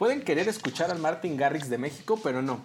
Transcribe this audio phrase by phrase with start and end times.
[0.00, 2.64] pueden querer escuchar al Martin Garrix de México, pero no.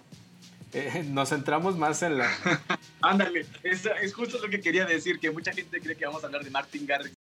[0.72, 2.30] Eh, nos centramos más en la...
[3.02, 6.28] Ándale, es, es justo lo que quería decir, que mucha gente cree que vamos a
[6.28, 7.14] hablar de Martin Garrix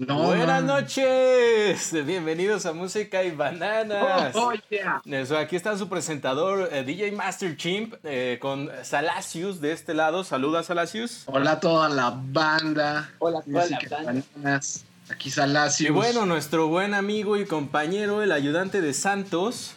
[0.00, 4.34] Buenas noches, bienvenidos a Música y Bananas.
[4.34, 4.50] Oh,
[5.36, 10.24] Aquí está su presentador, eh, DJ Master Chimp, eh, con Salacius de este lado.
[10.24, 11.24] Saluda, Salacius.
[11.26, 13.12] Hola a toda la banda.
[13.18, 14.86] Hola, Música y Bananas.
[15.10, 15.90] Aquí Salacius.
[15.90, 19.74] Y bueno, nuestro buen amigo y compañero, el ayudante de Santos,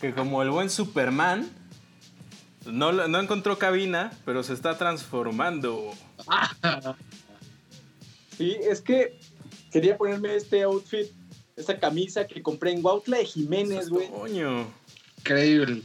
[0.00, 1.50] que como el buen Superman,
[2.64, 5.92] no, no encontró cabina, pero se está transformando.
[8.36, 9.18] Sí, es que
[9.70, 11.08] quería ponerme este outfit,
[11.56, 14.08] esta camisa que compré en Huautla de Jiménez, güey.
[14.08, 14.66] Coño.
[15.18, 15.82] Increíble.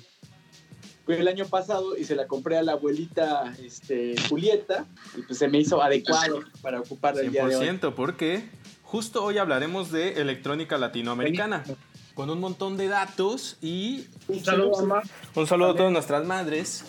[1.06, 4.86] Fue el año pasado y se la compré a la abuelita este, Julieta
[5.18, 7.80] y pues se me hizo adecuado para ocupar el día de hoy.
[7.94, 8.50] porque
[8.96, 11.66] justo hoy hablaremos de electrónica latinoamericana
[12.14, 15.04] con un montón de datos y un saludo, a,
[15.38, 16.86] un saludo a todas nuestras madres,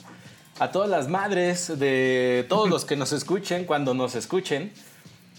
[0.61, 4.70] a todas las madres de todos los que nos escuchen cuando nos escuchen.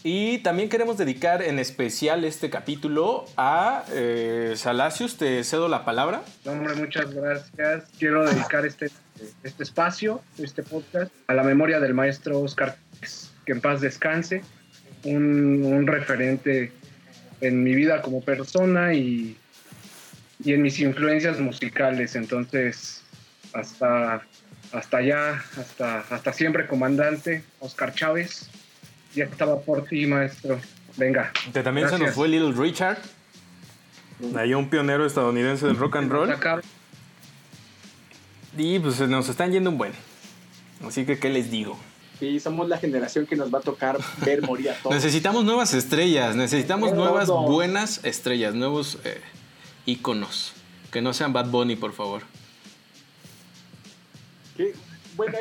[0.03, 5.15] Y también queremos dedicar en especial este capítulo a eh, Salacius.
[5.15, 6.21] Te cedo la palabra.
[6.45, 7.85] hombre, muchas gracias.
[7.97, 8.91] Quiero dedicar este,
[9.41, 12.75] este espacio, este podcast, a la memoria del maestro Oscar,
[13.45, 14.43] que en paz descanse.
[15.03, 16.71] Un, un referente
[17.41, 19.37] en mi vida como persona y,
[20.43, 22.15] y en mis influencias musicales.
[22.15, 23.03] Entonces,
[23.53, 24.21] hasta,
[24.71, 28.49] hasta allá, hasta, hasta siempre, comandante Oscar Chávez
[29.17, 30.59] ya estaba por ti, maestro.
[30.95, 31.31] Venga.
[31.53, 32.97] Que también se nos fue Little Richard.
[34.35, 36.33] Ahí un pionero estadounidense del rock and roll.
[38.57, 39.93] Y pues nos están yendo un buen.
[40.85, 41.77] Así que, ¿qué les digo?
[42.19, 44.95] Sí, somos la generación que nos va a tocar ver morir a todos.
[44.95, 49.21] necesitamos nuevas estrellas, necesitamos nuevas buenas estrellas, nuevos eh,
[49.85, 50.53] íconos.
[50.91, 52.23] Que no sean Bad Bunny, por favor.
[54.55, 54.73] ¿Qué?
[55.17, 55.35] bueno,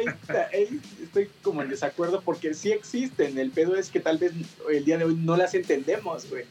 [0.53, 3.39] ahí, estoy como en desacuerdo porque sí existen.
[3.39, 4.33] El pedo es que tal vez
[4.73, 6.45] el día de hoy no las entendemos, güey.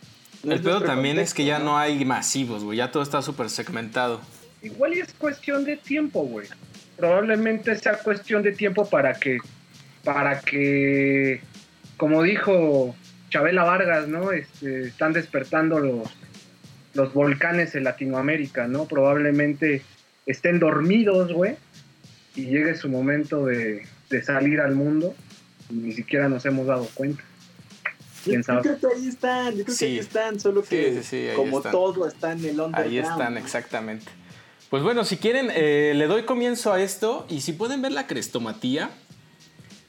[0.43, 2.77] el pedo también es que ya no hay masivos, güey.
[2.77, 4.21] Ya todo está súper segmentado.
[4.61, 6.47] Igual es cuestión de tiempo, güey.
[6.95, 9.39] Probablemente sea cuestión de tiempo para que,
[10.05, 11.41] para que,
[11.97, 12.95] como dijo
[13.29, 14.31] Chabela Vargas, ¿no?
[14.31, 16.07] Este, están despertando los,
[16.93, 18.85] los volcanes en Latinoamérica, ¿no?
[18.85, 19.81] Probablemente
[20.25, 21.57] estén dormidos, güey
[22.35, 23.85] y llegue su momento de,
[24.23, 25.13] salir al mundo
[25.69, 27.23] y ni siquiera nos hemos dado cuenta.
[28.23, 28.61] ¿Quién sabe?
[28.63, 32.31] Yo creo que ahí están, yo creo que ahí están, solo que como todo está
[32.31, 32.75] en el underground.
[32.75, 34.05] Ahí están, exactamente.
[34.69, 38.07] Pues bueno, si quieren, eh, le doy comienzo a esto y si pueden ver la
[38.07, 38.89] crestomatía,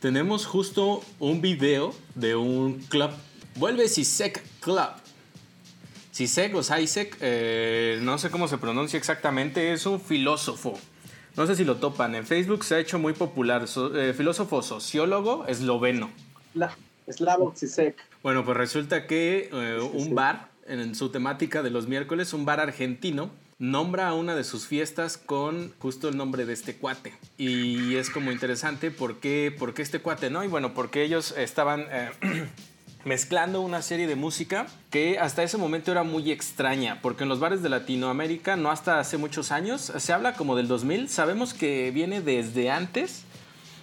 [0.06, 3.11] tenemos justo un video de un club.
[3.56, 4.91] Vuelve Sisek Club.
[6.12, 10.78] Sisek o Sisek, eh, no sé cómo se pronuncia exactamente, es un filósofo
[11.37, 12.15] no sé si lo topan.
[12.15, 13.65] En Facebook se ha hecho muy popular.
[13.97, 16.09] Eh, filósofo sociólogo esloveno.
[16.55, 16.71] La,
[17.11, 17.97] Slavoj Zizek.
[18.22, 22.61] Bueno, pues resulta que eh, un bar, en su temática de los miércoles, un bar
[22.61, 27.15] argentino, nombra a una de sus fiestas con justo el nombre de este cuate.
[27.39, 30.44] Y es como interesante por qué, este cuate, ¿no?
[30.44, 31.87] Y bueno, porque ellos estaban...
[31.91, 32.11] Eh,
[33.06, 37.39] mezclando una serie de música que hasta ese momento era muy extraña, porque en los
[37.39, 41.93] bares de Latinoamérica, no hasta hace muchos años, se habla como del 2000, sabemos que
[41.93, 43.22] viene desde antes,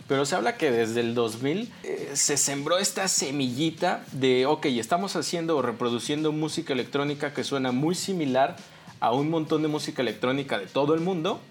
[0.09, 5.15] pero se habla que desde el 2000 eh, se sembró esta semillita de, ok, estamos
[5.15, 8.57] haciendo o reproduciendo música electrónica que suena muy similar
[9.03, 11.41] a un montón de música electrónica de todo el mundo,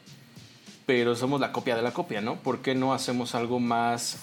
[0.86, 2.36] pero somos la copia de la copia, ¿no?
[2.36, 4.20] ¿Por qué no hacemos algo más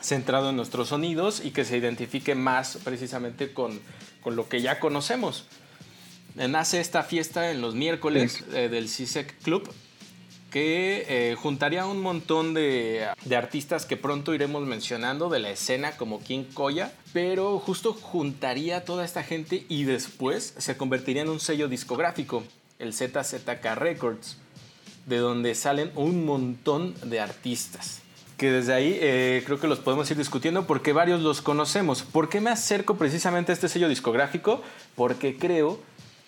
[0.00, 3.80] centrado en nuestros sonidos y que se identifique más precisamente con,
[4.22, 5.46] con lo que ya conocemos.
[6.36, 9.68] Nace esta fiesta en los miércoles eh, del CISEC Club
[10.56, 15.98] que eh, juntaría un montón de, de, artistas que pronto iremos mencionando de la escena
[15.98, 21.40] como King Koya, pero justo juntaría toda esta gente y después se convertiría en un
[21.40, 22.42] sello discográfico,
[22.78, 24.38] el ZZK Records,
[25.04, 28.00] de donde salen un montón de artistas
[28.38, 32.02] que desde ahí eh, creo que los podemos ir discutiendo porque varios los conocemos.
[32.02, 34.62] ¿Por qué me acerco precisamente a este sello discográfico?
[34.94, 35.80] Porque creo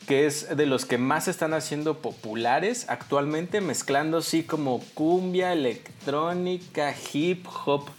[0.08, 6.94] que es de los que más están haciendo populares actualmente, mezclando así como cumbia, electrónica,
[7.12, 7.90] hip hop,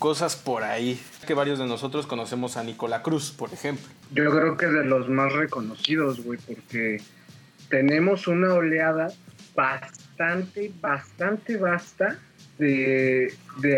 [0.00, 1.00] cosas por ahí.
[1.28, 3.86] Que varios de nosotros conocemos a Nicola Cruz, por ejemplo.
[4.10, 7.00] Yo creo que es de los más reconocidos, güey, porque
[7.70, 9.06] tenemos una oleada
[9.54, 12.18] bastante, bastante vasta
[12.58, 13.32] de,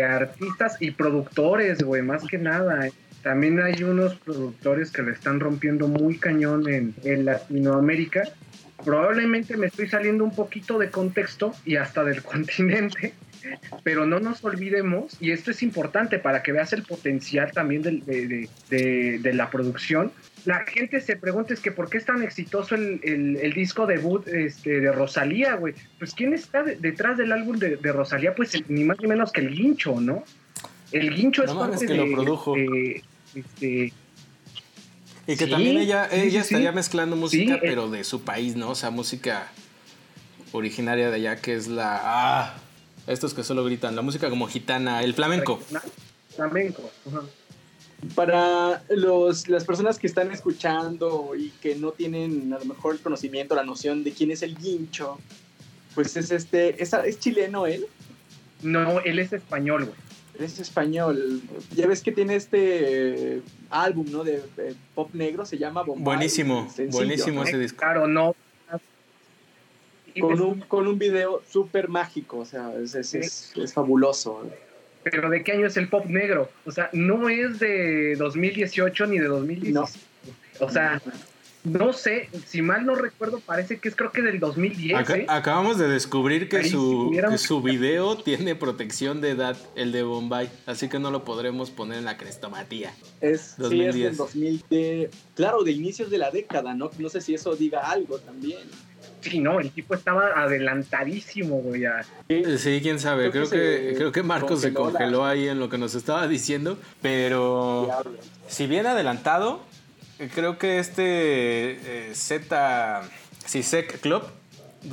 [0.09, 2.89] artistas y productores, güey, más que nada.
[3.23, 8.23] También hay unos productores que le están rompiendo muy cañón en, en Latinoamérica.
[8.83, 13.13] Probablemente me estoy saliendo un poquito de contexto y hasta del continente,
[13.83, 17.91] pero no nos olvidemos, y esto es importante para que veas el potencial también de,
[18.05, 20.11] de, de, de la producción.
[20.45, 23.85] La gente se pregunta es que por qué es tan exitoso el, el, el disco
[23.85, 25.75] debut este, de Rosalía, güey.
[25.99, 28.33] Pues ¿quién está detrás del álbum de, de Rosalía?
[28.33, 30.23] Pues ni más ni menos que el Guincho, ¿no?
[30.91, 32.55] El Guincho No es parte que de, lo produjo.
[32.55, 33.03] de-
[33.35, 33.93] este,
[35.27, 36.37] Y que Sí, también ella, ella sí, sí.
[36.37, 37.59] estaría mezclando música, eh.
[37.61, 38.71] pero de su país, ¿no?
[38.71, 39.51] O sea, música
[40.51, 41.99] originaria de allá, que es la...
[42.03, 42.57] Ah,
[43.07, 45.59] estos que solo gritan, la música como gitana, el flamenco.
[46.35, 46.91] Flamenco.
[47.07, 47.21] ajá.
[48.15, 52.99] Para los, las personas que están escuchando y que no tienen a lo mejor el
[52.99, 55.19] conocimiento, la noción de quién es el guincho,
[55.93, 57.85] pues es este, es, es chileno él,
[58.63, 59.97] No, él es español, güey.
[60.39, 61.41] Es español.
[61.75, 64.23] Ya ves que tiene este eh, álbum, ¿no?
[64.23, 66.03] De, eh, pop negro, se llama Bombay.
[66.03, 67.47] Buenísimo, sencillo, buenísimo ¿no?
[67.47, 67.77] ese disco.
[67.77, 68.35] Claro, no.
[70.19, 74.45] Con un, con un video súper mágico, o sea, es, es, es, es fabuloso.
[75.03, 76.49] Pero ¿de qué año es el pop negro?
[76.65, 79.73] O sea, no es de 2018 ni de 2016.
[79.73, 80.65] No.
[80.65, 81.01] O sea,
[81.63, 84.97] no sé, si mal no recuerdo, parece que es creo que del 2010.
[84.99, 85.25] Acá- ¿eh?
[85.29, 90.03] acabamos de descubrir que Ahí, su, que su video tiene protección de edad, el de
[90.03, 92.93] Bombay, así que no lo podremos poner en la crestomatía.
[93.21, 93.93] Es, sí, es 2010.
[94.03, 96.89] del 2000, de, claro, de inicios de la década, ¿no?
[96.97, 98.59] No sé si eso diga algo también.
[99.21, 101.85] Sí, no, el tipo estaba adelantadísimo, güey.
[101.85, 102.03] a-
[102.57, 103.29] Sí, quién sabe.
[103.31, 106.27] Creo Creo, que creo que Marcos se congeló la- ahí en lo que nos estaba
[106.27, 106.77] diciendo.
[107.01, 108.19] Pero Diablo.
[108.47, 109.61] si bien adelantado,
[110.33, 113.01] creo que este eh, Z
[113.47, 114.23] CISEC Club,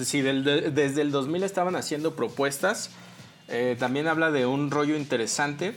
[0.03, 2.91] si del- de- desde el 2000 estaban haciendo propuestas,
[3.49, 5.75] eh, también habla de un rollo interesante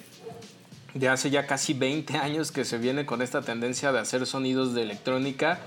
[0.94, 4.74] de hace ya casi 20 años que se viene con esta tendencia de hacer sonidos
[4.74, 5.60] de electrónica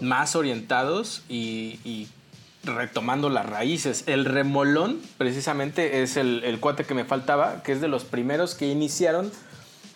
[0.00, 2.08] más orientados y, y
[2.64, 4.04] retomando las raíces.
[4.06, 8.54] El remolón, precisamente, es el, el cuate que me faltaba, que es de los primeros
[8.54, 9.30] que iniciaron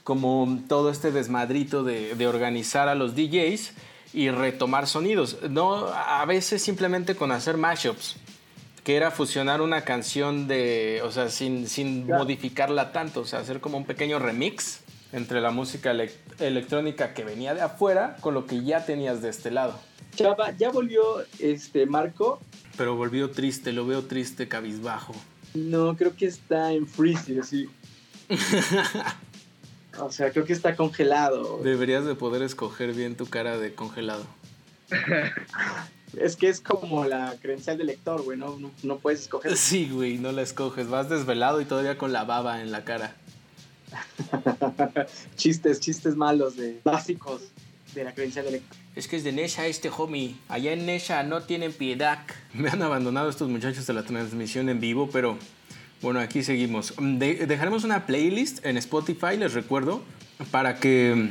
[0.07, 3.73] como todo este desmadrito de, de organizar a los DJs
[4.15, 5.39] y retomar sonidos.
[5.51, 8.15] No, a veces simplemente con hacer mashups
[8.85, 13.61] que era fusionar una canción de, o sea, sin, sin modificarla tanto, o sea, hacer
[13.61, 14.83] como un pequeño remix
[15.13, 19.31] entre la música elec- electrónica que venía de afuera con lo que ya tenías de
[19.31, 19.77] este lado.
[20.15, 21.03] Chava, ya volvió
[21.41, 22.41] este Marco.
[22.77, 25.17] Pero volvió triste, lo veo triste, cabizbajo.
[25.55, 27.67] No, creo que está en freezer, sí.
[30.01, 31.61] O sea, creo que está congelado.
[31.63, 34.27] Deberías de poder escoger bien tu cara de congelado.
[36.17, 38.39] Es que es como la credencial del lector, güey.
[38.39, 39.57] No, no, no puedes escoger.
[39.57, 40.89] Sí, güey, no la escoges.
[40.89, 43.17] Vas desvelado y todavía con la baba en la cara.
[45.37, 47.43] chistes, chistes malos de básicos
[47.95, 48.79] de la credencial del lector.
[48.95, 50.37] Es que es de Nesha este homie.
[50.49, 52.21] Allá en Nesha no tienen piedad.
[52.55, 55.39] Me han abandonado estos muchachos de la transmisión en vivo, pero
[56.07, 56.95] bueno, aquí seguimos.
[56.99, 60.05] De- dejaremos una playlist en Spotify, les recuerdo,
[60.53, 61.31] para que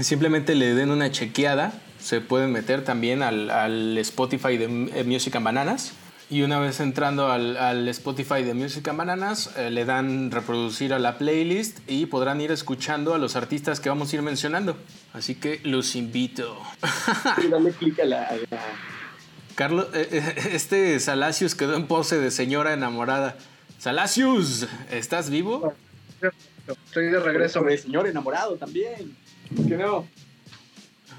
[0.00, 1.74] simplemente le den una chequeada.
[1.98, 4.64] Se pueden meter también al, al Spotify de
[4.94, 5.92] eh, Music and Bananas.
[6.30, 10.94] Y una vez entrando al, al Spotify de Music and Bananas, eh, le dan reproducir
[10.94, 14.78] a la playlist y podrán ir escuchando a los artistas que vamos a ir mencionando.
[15.12, 16.58] Así que los invito.
[17.44, 18.62] Y dale clic a la, a la-
[19.56, 23.36] Carlos, eh, eh, este Salacius quedó en pose de señora enamorada.
[23.84, 25.72] Salacius, ¿estás vivo?
[26.86, 27.66] Estoy de regreso.
[27.66, 29.16] el señor enamorado también.
[29.66, 30.06] ¿Qué no?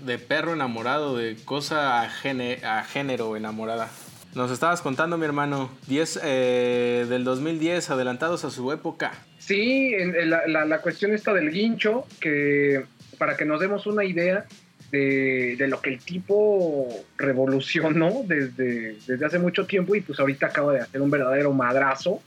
[0.06, 3.90] De perro enamorado, de cosa a, gene- a género enamorada.
[4.36, 9.12] Nos estabas contando, mi hermano, 10 eh, del 2010, adelantados a su época.
[9.40, 12.86] Sí, en- en la, la- la cuestión está del guincho, que
[13.18, 14.46] para que nos demos una idea
[14.92, 16.88] de, de lo que el tipo
[17.18, 22.22] revolucionó desde, desde hace mucho tiempo y pues ahorita acaba de hacer un verdadero madrazo.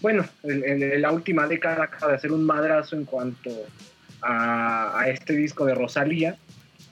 [0.00, 3.50] Bueno, en, en la última década acaba de hacer un madrazo en cuanto
[4.22, 6.36] a, a este disco de Rosalía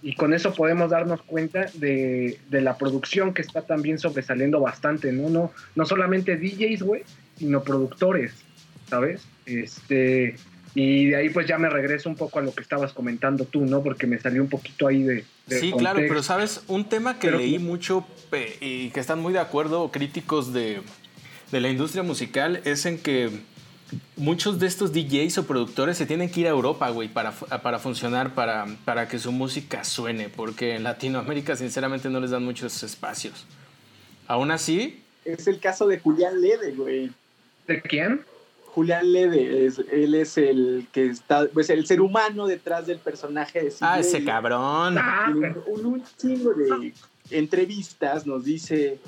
[0.03, 5.11] y con eso podemos darnos cuenta de, de la producción que está también sobresaliendo bastante,
[5.12, 5.29] ¿no?
[5.29, 7.03] No, no solamente DJs, güey,
[7.37, 8.33] sino productores,
[8.88, 9.23] ¿sabes?
[9.47, 10.37] Este,
[10.75, 13.65] y de ahí pues ya me regreso un poco a lo que estabas comentando tú,
[13.67, 13.83] ¿no?
[13.83, 15.25] Porque me salió un poquito ahí de...
[15.47, 19.19] de Sí, claro, pero sabes, un tema que Pero- leí mucho pe- y que están
[19.19, 20.81] muy de acuerdo críticos de,
[21.50, 23.31] de la industria musical es en que
[24.17, 27.78] muchos de estos DJs o productores se tienen que ir a Europa, güey, para, para
[27.78, 32.83] funcionar, para, para que su música suene, porque en Latinoamérica sinceramente no les dan muchos
[32.83, 33.47] espacios.
[34.26, 37.11] Aún así, Es el caso de Julián Lede, güey.
[37.67, 38.25] ¿De quién?
[38.67, 43.62] Julián Lede, es, él es el que está, pues el ser humano detrás del personaje
[43.62, 44.97] de Ah, ese cabrón.
[44.99, 45.33] Ah,
[45.67, 46.93] un, un chingo de
[47.31, 48.99] entrevistas nos dice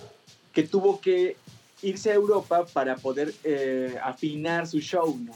[0.53, 1.37] que tuvo que
[1.83, 5.33] irse a Europa para poder eh, afinar su show, ¿no?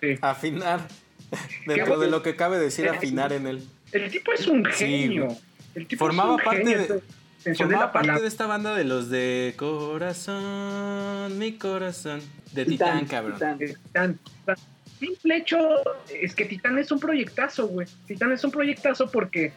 [0.00, 0.14] sí.
[0.20, 0.86] Afinar.
[1.66, 3.62] Dentro de lo que cabe decir afinar en él.
[3.92, 5.28] El tipo es un genio.
[5.74, 6.78] El tipo Formaba es un parte genio.
[6.94, 7.02] de-
[7.44, 8.22] Mencioné Formaba la parte palabra.
[8.22, 12.20] de esta banda de los de Corazón, mi corazón.
[12.52, 13.34] De Titán, cabrón.
[13.34, 13.58] Titán.
[13.58, 14.18] Titán.
[15.00, 15.58] Simple hecho
[16.08, 17.88] es que Titán es un proyectazo, güey.
[18.06, 19.52] Titán es un proyectazo porque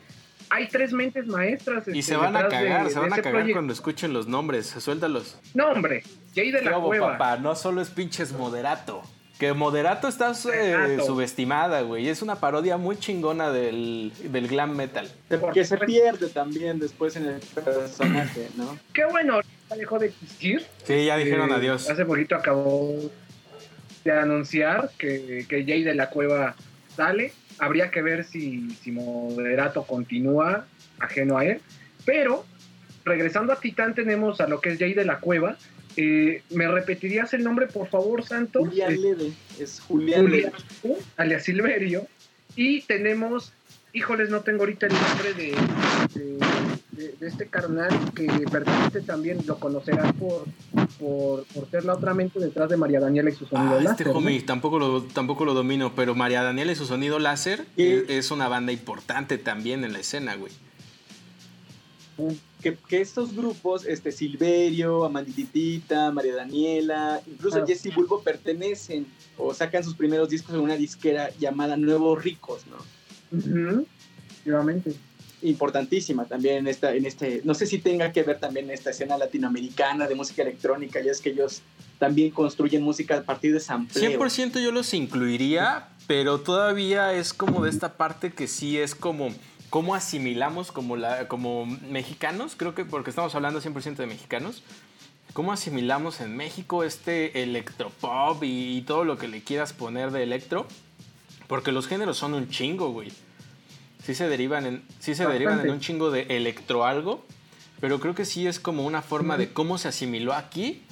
[0.50, 1.88] hay tres mentes maestras.
[1.88, 3.54] Y este, se van a de- cagar, se van a cagar proyecto.
[3.54, 4.68] cuando escuchen los nombres.
[4.68, 5.38] Suéltalos.
[5.54, 6.04] No, hombre.
[6.34, 7.14] Jay de ¿Qué la Cueva.
[7.14, 7.38] papá?
[7.38, 9.02] No solo es pinches moderato.
[9.40, 12.08] Que Moderato está eh, subestimada, güey.
[12.08, 15.12] Es una parodia muy chingona del, del glam metal.
[15.54, 18.78] Que se pierde también después en el personaje, ¿no?
[18.94, 20.66] Qué bueno, ya dejó de existir.
[20.86, 21.90] Sí, ya dijeron Eh, adiós.
[21.90, 22.94] Hace poquito acabó
[24.06, 26.56] de anunciar que, que Jay de la Cueva
[26.96, 27.34] sale.
[27.58, 30.66] Habría que ver si, si Moderato continúa
[31.00, 31.62] ajeno a él.
[32.06, 32.46] Pero,
[33.04, 35.58] regresando a Titán, tenemos a lo que es Jay de la Cueva.
[35.98, 38.60] Eh, ¿Me repetirías el nombre, por favor, Santo?
[38.60, 40.52] Julián Eh, Lede, es Julián Julián,
[40.84, 40.98] Lede.
[41.18, 42.08] alias Silverio.
[42.56, 43.54] Y tenemos,
[43.94, 45.54] híjoles, no tengo ahorita el nombre de,
[46.14, 46.38] de,
[46.92, 50.46] de- de este carnal que pertenece también, lo conocerás por,
[51.00, 53.90] por, por ser la otra mente detrás de María Daniela y su sonido Ah, este
[53.90, 54.14] láser, ¿no?
[54.14, 57.98] homie tampoco lo, tampoco lo domino, pero María Daniela y su sonido láser ¿Qué?
[58.00, 60.52] es, es una banda importante también en la escena, güey.
[62.62, 67.68] Que, que estos grupos, este Silverio, Amandititita, María Daniela, incluso Claro.
[67.68, 69.06] Jesse Bulbo pertenecen
[69.38, 72.78] o sacan sus primeros discos en una disquera llamada Nuevos Ricos, ¿no?
[73.38, 73.86] Ujú,
[74.30, 74.96] Efectivamente.
[75.46, 79.18] Importantísima también en esta, en este, no sé si tenga que ver también esta escena
[79.18, 81.62] latinoamericana de música electrónica, ya es que ellos
[82.00, 84.20] también construyen música a partir de sampleo.
[84.20, 89.30] 100% yo los incluiría, pero todavía es como de esta parte que sí es como
[89.70, 94.64] cómo asimilamos como, la, como mexicanos, creo que porque estamos hablando 100% de mexicanos,
[95.34, 100.24] cómo asimilamos en México este electropop y, y todo lo que le quieras poner de
[100.24, 100.66] electro,
[101.48, 103.12] porque los géneros son un chingo, güey.
[104.06, 105.34] Sí se derivan en, sí se Bastante.
[105.34, 107.26] derivan en un chingo de electro algo,
[107.82, 110.84] pero creo que sí es como una forma de cómo se asimiló aquí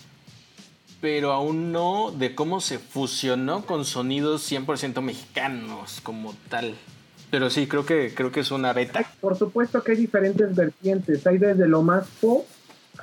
[1.04, 6.76] pero aún no de cómo se fusionó con sonidos 100% mexicanos como tal.
[7.30, 9.04] Pero sí, creo que, creo que es una beta.
[9.20, 11.28] Por supuesto que hay diferentes vertientes.
[11.28, 12.46] Hay desde lo más pop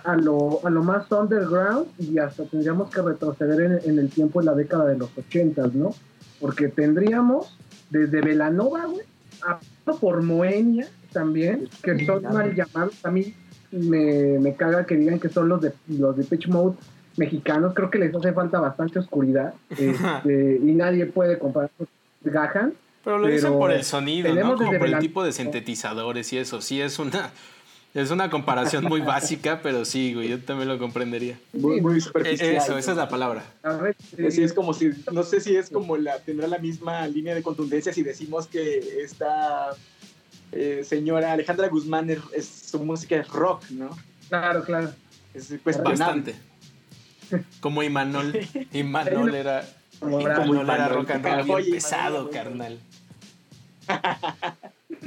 [0.02, 4.40] a lo, a lo más underground y hasta tendríamos que retroceder en, en el tiempo
[4.40, 5.94] en la década de los ochentas, ¿no?
[6.40, 7.54] Porque tendríamos
[7.90, 9.04] desde Velanova, güey,
[9.46, 13.04] a por Moenia también, que son mal llamados.
[13.04, 13.34] A mí
[13.70, 16.76] me, me caga que digan que son los de los de Pitch Mode
[17.16, 17.74] mexicanos.
[17.74, 21.88] Creo que les hace falta bastante oscuridad este, y nadie puede comparar con
[22.22, 22.74] Gahan.
[23.04, 24.56] Pero lo dicen Pero por el sonido, ¿no?
[24.56, 26.60] Como por el tipo de sintetizadores y eso.
[26.60, 27.30] Sí, es una,
[27.94, 31.38] es una comparación muy básica, pero sí, güey, yo también lo comprendería.
[31.52, 32.56] Muy, muy Eh, superficial.
[32.56, 33.44] Eso, esa es la palabra.
[33.62, 33.96] A ver,
[34.30, 37.42] Sí, es como si, no sé si es como la, tendrá la misma línea de
[37.42, 39.70] contundencia si decimos que esta
[40.52, 43.90] eh, señora Alejandra Guzmán es, es- su música es rock, ¿no?
[44.28, 44.92] Claro, claro.
[45.34, 45.98] Es cuestionable.
[45.98, 46.34] Bastante.
[47.60, 48.38] Como Imanol.
[48.72, 49.64] Imanol era,
[50.00, 52.78] Como Imanol era rock and roll bien pesado, Imanol, carnal.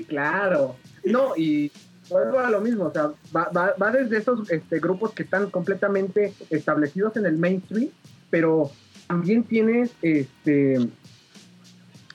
[0.07, 0.75] Claro.
[1.05, 1.71] No, y
[2.09, 5.49] vuelvo a lo mismo, o sea, va, va- va desde esos este, grupos que están
[5.49, 7.89] completamente establecidos en el mainstream,
[8.29, 8.71] pero
[9.07, 10.77] también tienes este,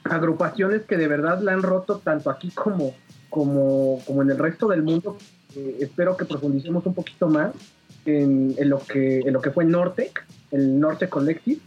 [0.05, 2.95] agrupaciones que de verdad la han roto tanto aquí como,
[3.29, 5.19] como, como en el resto del mundo.
[5.57, 7.53] Eh, espero que profundicemos un poquito más
[8.05, 11.61] en, en lo, que, en lo que fue Nortec, el Norte Collective.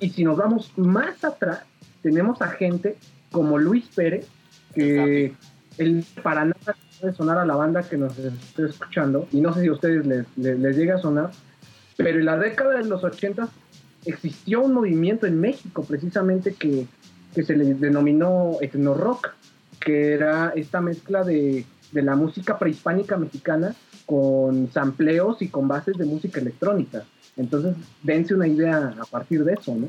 [0.00, 1.60] Y si nos vamos más atrás,
[2.02, 2.96] tenemos a gente
[3.30, 4.26] como Luis Pérez,
[4.74, 5.34] que
[5.78, 9.62] él para nada puede sonar a la banda que nos esté escuchando, y no sé
[9.62, 11.30] si a ustedes les, les, les llega a sonar,
[11.96, 13.48] pero en la década de los 80
[14.04, 16.86] existió un movimiento en México precisamente que,
[17.34, 19.30] que se le denominó etno rock,
[19.78, 23.74] que era esta mezcla de, de la música prehispánica mexicana
[24.06, 27.04] con sampleos y con bases de música electrónica.
[27.36, 29.88] Entonces, dense una idea a partir de eso, ¿no?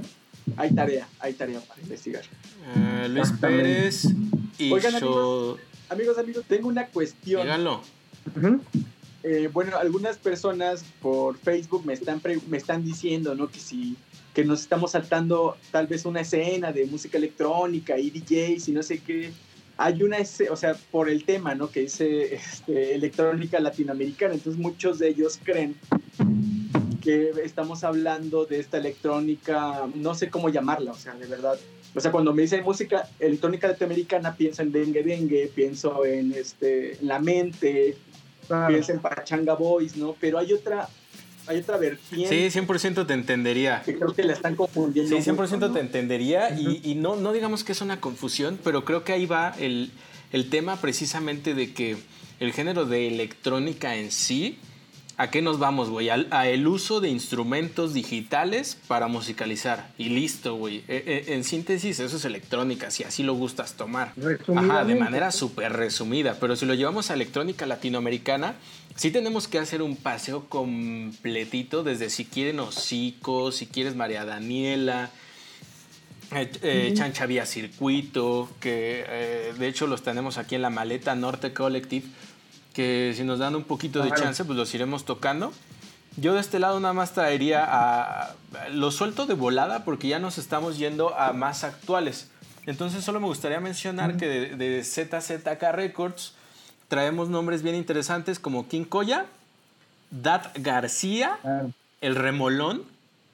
[0.58, 2.24] Hay tarea, hay tarea para investigar.
[2.75, 3.32] Eh, Luis.
[3.39, 4.06] Pérez
[4.58, 5.58] y Oigan, yo...
[5.58, 7.43] Amigos, amigos, tengo una cuestión.
[7.43, 7.81] Díganlo.
[9.24, 13.50] Eh, bueno, algunas personas por Facebook me están, pre- me están diciendo, ¿no?
[13.50, 13.95] Que si
[14.33, 18.81] que nos estamos saltando tal vez una escena de música electrónica y DJs y no
[18.81, 19.31] sé qué.
[19.77, 21.69] Hay una escena, o sea, por el tema, ¿no?
[21.69, 24.33] Que dice este, electrónica latinoamericana.
[24.33, 25.75] Entonces muchos de ellos creen
[27.01, 31.60] que estamos hablando de esta electrónica, no sé cómo llamarla, o sea, de verdad.
[31.93, 36.98] O sea, cuando me dicen música electrónica latinoamericana, pienso en Dengue Dengue, pienso en, este,
[37.01, 37.98] La Mente,
[38.67, 40.15] pienso en Pachanga Boys, ¿no?
[40.19, 40.88] Pero hay otra,
[41.48, 42.50] hay otra vertiente.
[42.50, 43.81] Sí, 100% te entendería.
[43.83, 45.21] Que creo que la están confundiendo.
[45.21, 49.03] Sí, 100% te entendería y, y, no, no digamos que es una confusión, pero creo
[49.03, 49.91] que ahí va el,
[50.31, 51.98] el tema precisamente de que
[52.39, 54.57] el género de electrónica en sí
[55.22, 56.10] ¿A qué nos vamos, güey?
[56.10, 59.92] A, el uso de instrumentos digitales para musicalizar.
[60.00, 60.84] Y listo, güey.
[60.88, 64.13] E, e, en síntesis, eso es electrónica, si así lo gustas tomar.
[64.56, 66.38] Ajá, de manera súper resumida.
[66.40, 68.56] Pero si lo llevamos a electrónica latinoamericana,
[68.96, 75.12] sí tenemos que hacer un paseo completito, desde si quieren Hocico, si quieres María Daniela,
[76.34, 81.13] eh, eh, Chancha Vía Circuito, que eh, de hecho los tenemos aquí en la maleta
[81.13, 82.08] Norte Collective
[82.74, 85.51] que si nos dan un poquito de chance, pues los iremos tocando.
[86.18, 88.36] Yo de este lado nada más traería a,
[88.72, 92.30] lo suelto de volada porque ya nos estamos yendo a más actuales.
[92.66, 96.34] Entonces solo me gustaría mencionar que de, ZZK Records
[96.88, 99.25] traemos nombres bien interesantes como King Koya,
[100.12, 101.40] Dat García,
[102.01, 102.84] El Remolón,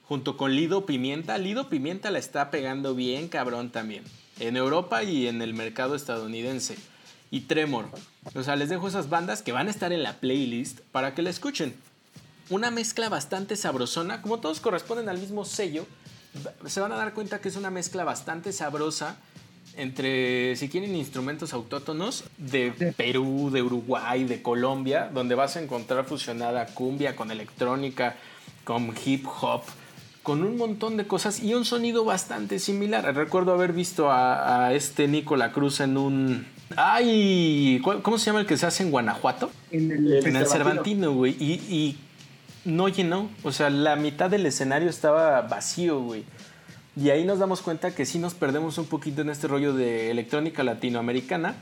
[0.07, 1.37] junto con Lido Pimienta.
[1.39, 4.03] Lido Pimienta la está pegando bien cabrón también,
[4.39, 6.77] en Europa y en el mercado estadounidense
[7.31, 7.85] y Tremor.
[8.33, 11.21] O sea, les dejo esas bandas que van a estar en la playlist para que
[11.21, 11.75] la escuchen.
[12.49, 15.85] Una mezcla bastante sabrosona, como todos corresponden al mismo sello,
[16.65, 19.17] se van a dar cuenta que es una mezcla bastante sabrosa
[19.75, 26.05] entre, si quieren, instrumentos autóctonos de Perú, de Uruguay, de Colombia, donde vas a encontrar
[26.05, 28.15] fusionada cumbia con electrónica,
[28.63, 29.63] con hip hop,
[30.23, 33.13] con un montón de cosas y un sonido bastante similar.
[33.13, 38.45] Recuerdo haber visto a, a este Nicola Cruz en un, Ay, ¿cómo se llama el
[38.45, 39.51] que se hace en Guanajuato?
[39.71, 41.31] En el, Cervantino, güey.
[41.31, 41.97] Y,
[42.65, 43.29] no llenó.
[43.43, 46.25] O sea, la mitad del escenario estaba vacío, güey.
[46.97, 50.11] Y ahí nos damos cuenta que sí nos perdemos un poquito en este rollo de
[50.11, 51.55] electrónica latinoamericana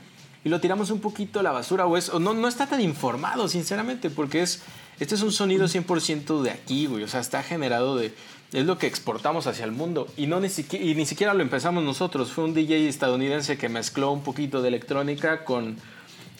[0.44, 3.46] y lo tiramos un poquito a la basura o, es, no, no está tan informado,
[3.48, 4.62] sinceramente, porque es,
[4.98, 7.04] este es un sonido 100% de aquí, güey.
[7.04, 8.14] O sea, está generado de,
[8.56, 10.08] es lo que exportamos hacia el mundo.
[10.16, 12.32] Y, no ni, siquiera, y ni siquiera lo empezamos nosotros.
[12.32, 15.76] Fue un DJ estadounidense que mezcló un poquito de electrónica con,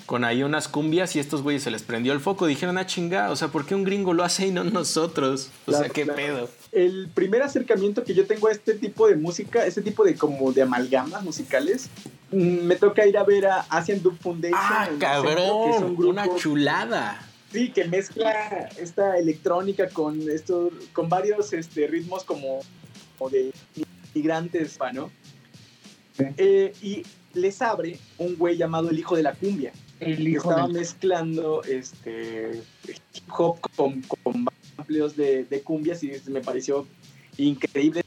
[0.07, 2.46] con ahí unas cumbias y estos güeyes se les prendió el foco.
[2.46, 5.50] Dijeron, ah, chinga, o sea, ¿por qué un gringo lo hace y no nosotros?
[5.66, 6.48] O sea, qué pedo.
[6.72, 10.55] El primer acercamiento que yo tengo a este tipo de música, este tipo de como
[10.55, 11.90] de amalgamas musicales,
[12.33, 14.59] mm, me toca ir a ver a Asian Dub Foundation.
[14.59, 17.20] Ah, cabrón, una chulada.
[17.57, 22.61] Sí, que mezcla esta electrónica con esto, con varios este, ritmos como,
[23.31, 23.51] de
[24.14, 25.11] migrantes, ¿no?
[26.19, 29.73] Eh, y les abre un güey llamado el hijo de la cumbia.
[30.01, 32.62] El hijo que estaba mezclando este
[33.14, 34.45] hip hop con, con
[34.77, 36.87] amplios de, de, cumbias y me pareció
[37.38, 38.05] increíble.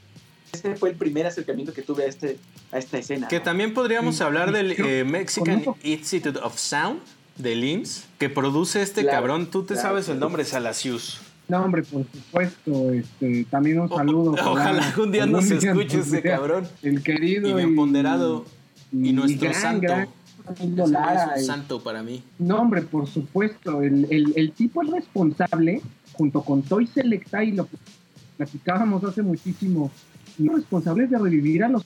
[0.54, 2.38] Este fue el primer acercamiento que tuve a, este,
[2.72, 3.28] a esta escena.
[3.28, 7.02] Que también podríamos hablar del eh, Mexican Institute of Sound
[7.42, 9.48] del IMSS que produce este cabrón.
[9.48, 11.22] Tú te sabes el nombre, Salasius.
[11.48, 12.92] No, hombre, por supuesto.
[12.92, 14.32] Este, también un saludo.
[14.34, 16.68] ojalá algún día nos escuche ese cabrón.
[16.84, 17.50] El querido.
[17.50, 18.46] Y bien ponderado.
[18.92, 19.94] Y, nuestro santo.
[19.94, 20.96] es un
[21.46, 22.24] santo para mí.
[22.38, 23.82] No, hombre, por supuesto.
[23.82, 25.82] El, el, el tipo es responsable,
[26.14, 27.68] junto con Toy Selecta, y lo
[28.38, 29.92] platicábamos hace muchísimo,
[30.38, 31.84] y responsable de revivir a los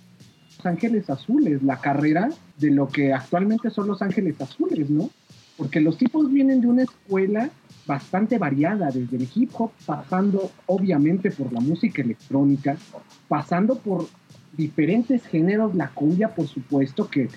[0.63, 5.09] Ángeles Azules, la carrera de lo que actualmente son los Ángeles Azules, ¿no?
[5.57, 7.49] Porque los tipos vienen de una escuela
[7.85, 12.77] bastante variada, desde el hip hop, pasando obviamente por la música electrónica,
[13.27, 14.07] pasando por
[14.53, 17.27] diferentes géneros, la cumbia, por supuesto, que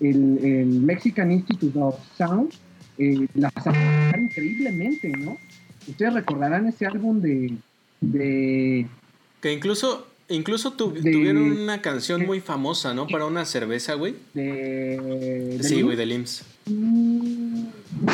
[0.00, 2.52] el, Mexican Institute of Sound
[2.98, 3.50] eh, la
[4.18, 5.36] increíblemente, ¿no?
[5.88, 7.54] Ustedes recordarán ese álbum de...
[8.00, 8.86] de
[9.40, 13.06] que incluso Incluso tuvieron una canción muy famosa, ¿no?
[13.06, 14.14] Para una cerveza, güey.
[14.32, 16.44] De, sí, güey, de Lims.
[16.66, 17.66] Mm,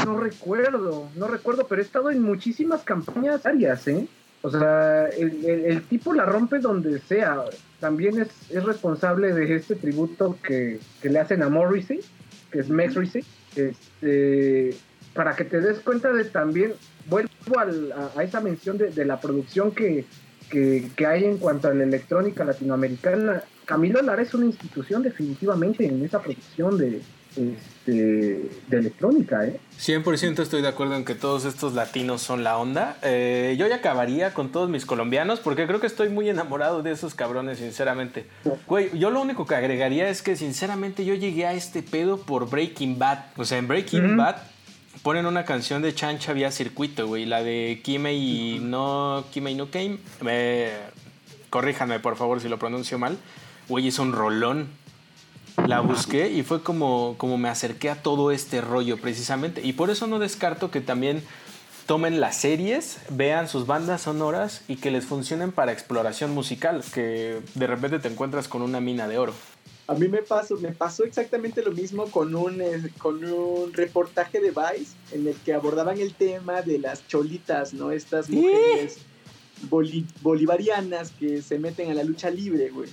[0.05, 4.09] no recuerdo, no recuerdo, pero he estado en muchísimas campañas varias, ¿eh?
[4.43, 7.45] O sea, el, tipo la rompe donde sea.
[7.79, 12.01] También es, es responsable de este tributo que, le hacen a Morrissey,
[12.51, 12.97] que es Max
[13.55, 14.75] Este,
[15.15, 16.73] para que te des cuenta de también,
[17.07, 20.07] vuelvo a, esa mención de, la producción que,
[20.51, 23.43] que, hay en cuanto a la electrónica latinoamericana.
[23.67, 27.03] Camilo Lara es una institución definitivamente en esa producción de,
[27.37, 29.45] este, de electrónica.
[29.47, 29.61] ¿eh?
[29.79, 32.99] 100% estoy de acuerdo en que todos estos latinos son la onda.
[33.03, 36.93] Eh, yo ya acabaría con todos mis colombianos porque creo que estoy muy enamorado de
[36.93, 38.27] esos cabrones, sinceramente.
[38.67, 42.51] Güey, yo lo único que agregaría es que sinceramente yo llegué a este pedo por
[42.51, 43.19] Breaking Bad.
[43.37, 44.37] O sea, en Breaking Bad
[45.03, 49.99] ponen una canción de Chancha vía circuito, güey, la de Kimei no Kimei no Game.
[50.27, 50.79] Eh,
[51.49, 53.17] corríjanme, por favor, si lo pronuncio mal.
[53.69, 54.69] Güey, es un rolón.
[55.67, 59.61] La busqué y fue como, como me acerqué a todo este rollo precisamente.
[59.65, 61.23] Y por eso no descarto que también
[61.87, 67.41] tomen las series, vean sus bandas sonoras y que les funcionen para exploración musical, que
[67.55, 69.35] de repente te encuentras con una mina de oro.
[69.89, 74.41] A mí me pasó, me pasó exactamente lo mismo con un, eh, con un reportaje
[74.41, 77.91] de Vice en el que abordaban el tema de las cholitas, ¿no?
[77.91, 78.99] Estas mujeres
[80.23, 82.89] bolivarianas que se meten a la lucha libre, güey.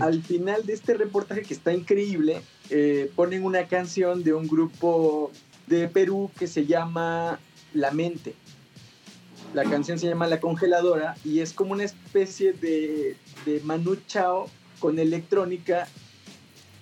[0.00, 5.30] Al final de este reportaje que está increíble, eh, ponen una canción de un grupo
[5.66, 7.38] de Perú que se llama
[7.74, 8.34] La Mente.
[9.54, 14.50] La canción se llama La Congeladora y es como una especie de, de Manu Chao
[14.78, 15.88] con electrónica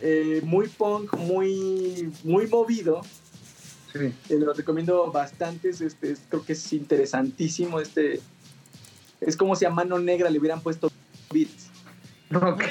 [0.00, 3.02] eh, muy punk, muy, muy movido.
[3.92, 4.12] Sí.
[4.28, 7.80] Eh, lo recomiendo bastante, este, creo que es interesantísimo.
[7.80, 8.20] Este,
[9.20, 10.90] es como si a mano negra le hubieran puesto
[11.32, 11.65] beats.
[12.34, 12.64] Ok.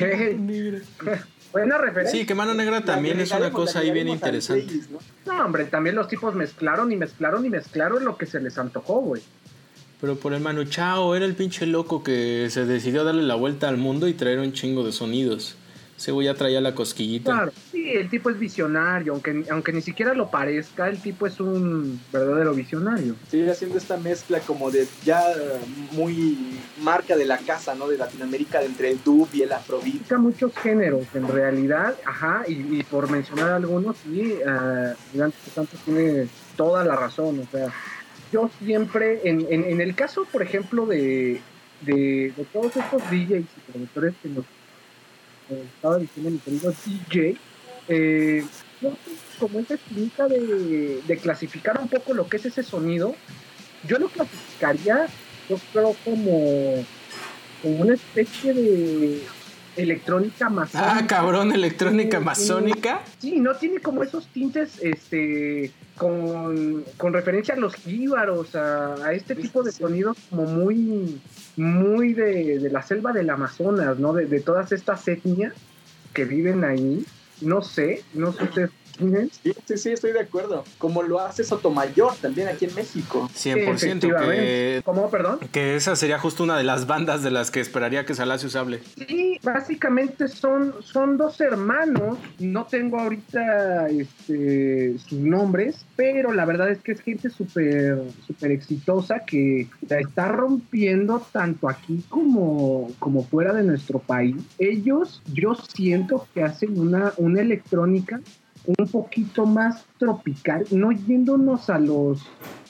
[1.52, 2.20] Buena referencia.
[2.20, 4.82] Sí, que mano negra también es una cosa ahí bien interesante.
[5.26, 5.46] ¿no?
[5.46, 9.22] hombre, también los tipos mezclaron y mezclaron y mezclaron lo que se les antojó, güey.
[10.02, 13.70] Pero por el Manu Chao era el pinche loco que se decidió darle la vuelta
[13.70, 15.56] al mundo y traer un chingo de sonidos.
[15.98, 17.32] Ese güey ya traía la cosquillita.
[17.32, 21.40] Claro, sí, el tipo es visionario, aunque, aunque ni siquiera lo parezca, el tipo es
[21.40, 23.16] un verdadero visionario.
[23.30, 25.24] Sigue haciendo esta mezcla como de ya
[25.92, 27.88] muy marca de la casa, ¿no?
[27.88, 30.12] De Latinoamérica, entre el dub y el afrobeat.
[30.18, 36.28] muchos géneros, en realidad, ajá, y, por mencionar algunos, sí, uh, tanto tiene
[36.58, 37.72] toda la razón, o sea,
[38.32, 41.40] yo siempre, en, en, el caso, por ejemplo, de,
[41.82, 44.46] de, todos estos DJs y productores que nos
[45.50, 47.38] eh, estaba diciendo mi querido DJ,
[47.88, 48.46] eh,
[49.40, 53.16] como esa técnica de, de clasificar un poco lo que es ese sonido,
[53.88, 55.08] yo lo clasificaría,
[55.50, 56.86] yo creo, como,
[57.62, 59.22] como una especie de
[59.76, 60.98] electrónica masónica.
[60.98, 63.02] Ah, cabrón, electrónica masónica.
[63.20, 69.64] Sí, no tiene como esos tintes, este, con, referencia a los jíbaros, a, este tipo
[69.64, 71.22] de sonidos como muy,
[71.56, 74.14] muy de, la selva del Amazonas, ¿no?
[74.14, 75.54] De, de todas estas etnias
[76.14, 77.06] que viven ahí.
[77.42, 80.64] No sé, no sé ustedes Sí, sí, sí, estoy de acuerdo.
[80.78, 83.30] Como lo hace Sotomayor también aquí en México.
[83.36, 84.00] 100%.
[84.00, 85.40] que, ¿Cómo, perdón?
[85.52, 88.82] Que esa sería justo una de las bandas de las que esperaría que Salacios hable.
[89.08, 92.18] Sí, básicamente son, son dos hermanos.
[92.40, 98.52] No tengo ahorita este, sus nombres, pero la verdad es que es gente súper súper
[98.52, 104.36] exitosa que la está rompiendo tanto aquí como, como fuera de nuestro país.
[104.58, 108.22] Ellos, yo siento que hacen una, una electrónica
[108.68, 112.26] un poquito más tropical, no yéndonos a los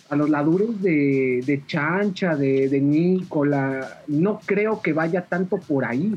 [0.09, 5.83] a los ladures de, de Chancha, de, de Nicola, no creo que vaya tanto por
[5.83, 6.15] ahí.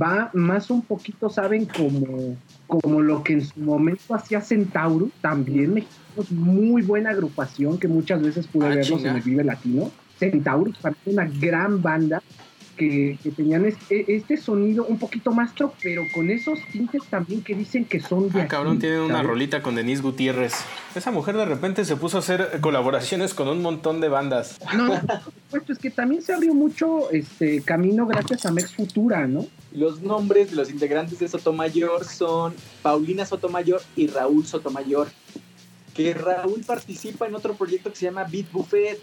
[0.00, 1.66] Va más un poquito, ¿saben?
[1.66, 7.88] Como, como lo que en su momento hacía Centauro, también mexicanos, muy buena agrupación que
[7.88, 9.90] muchas veces pude ah, verlos en el Vive Latino.
[10.18, 10.70] Centauro,
[11.06, 12.22] una gran banda
[12.76, 17.54] que, tenían este, este, sonido un poquito más trop, pero con esos tintes también que
[17.54, 18.42] dicen que son de.
[18.42, 20.54] Ah, cabrón, tiene una rolita con Denise Gutiérrez.
[20.94, 24.58] Esa mujer de repente se puso a hacer colaboraciones con un montón de bandas.
[24.74, 29.26] No, por supuesto, es que también se abrió mucho este camino gracias a Mex Futura,
[29.26, 29.46] ¿no?
[29.72, 35.08] Los nombres de los integrantes de Sotomayor son Paulina Sotomayor y Raúl Sotomayor.
[35.94, 38.98] Que Raúl participa en otro proyecto que se llama Beat Buffet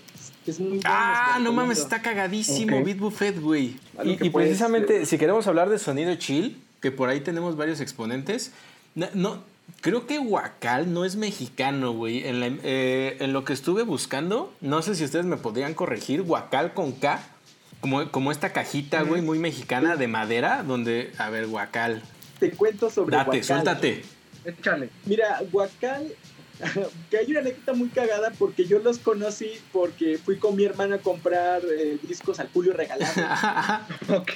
[0.85, 3.75] Ah, no mames, está cagadísimo Beat Buffet, güey.
[4.03, 8.51] Y, precisamente, si queremos hablar de sonido chill, que por ahí tenemos varios exponentes,
[8.95, 9.43] no,
[9.81, 12.27] creo que Huacal no es mexicano, güey.
[12.27, 16.73] En, eh, en, lo que estuve buscando, no sé si ustedes me podrían corregir, Huacal
[16.73, 17.21] con K,
[17.81, 22.01] como, como esta cajita, güey, muy mexicana de madera, donde, a ver, Huacal.
[22.39, 24.03] Te cuento sobre Date, suéltate.
[24.45, 24.89] Échale.
[25.05, 26.13] Mira, Huacal
[27.09, 30.95] que hay una anécdota muy cagada porque yo los conocí porque fui con mi hermana
[30.95, 33.13] a comprar eh, discos al Julio regalado.
[34.17, 34.31] ok.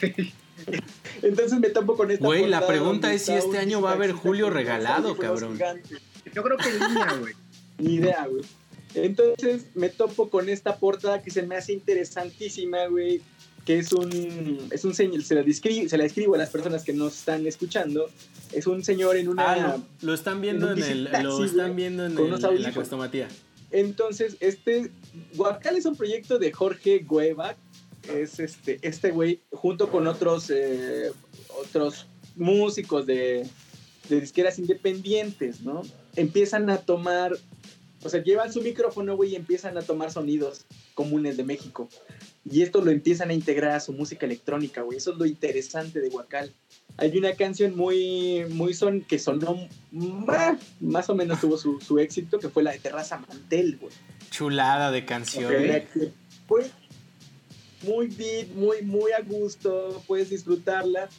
[1.22, 2.26] Entonces me topo con esta.
[2.26, 5.60] Güey, la pregunta es si este año va a haber Julio regalado, cabrón.
[6.34, 7.34] Yo creo que línea, güey.
[7.78, 8.44] Ni idea, güey.
[8.96, 13.22] Entonces me topo con esta portada que se me hace interesantísima, güey
[13.66, 16.84] que es un, es un señor, se la, describo, se la escribo a las personas
[16.84, 18.10] que nos están escuchando,
[18.52, 19.54] es un señor en una...
[19.54, 23.30] Ah, lo, están viendo en, el, lo están viendo en, el, la customatía.
[23.72, 24.92] Entonces, este,
[25.34, 27.56] Guacal es un proyecto de Jorge Gueva,
[28.14, 31.12] es este, este güey, junto con otros, eh,
[31.62, 33.48] otros músicos de,
[34.10, 35.84] de disqueras independientes, ¿no?
[36.16, 37.38] Empiezan a tomar
[38.04, 41.90] O sea, llevan su micrófono, güey, y empiezan a tomar sonidos comunes de México.
[42.46, 44.98] Y esto lo empiezan a integrar a su música electrónica, güey.
[44.98, 46.54] Eso es lo interesante de Huacal.
[46.98, 49.68] Hay una canción muy, muy son, que sonó,
[50.82, 53.94] más o menos tuvo su, su éxito, que fue la de Terraza Mantel, güey.
[54.30, 55.54] Chulada de canción.
[56.48, 56.70] Fue
[57.84, 61.10] muy beat, muy, muy a gusto, puedes disfrutarla.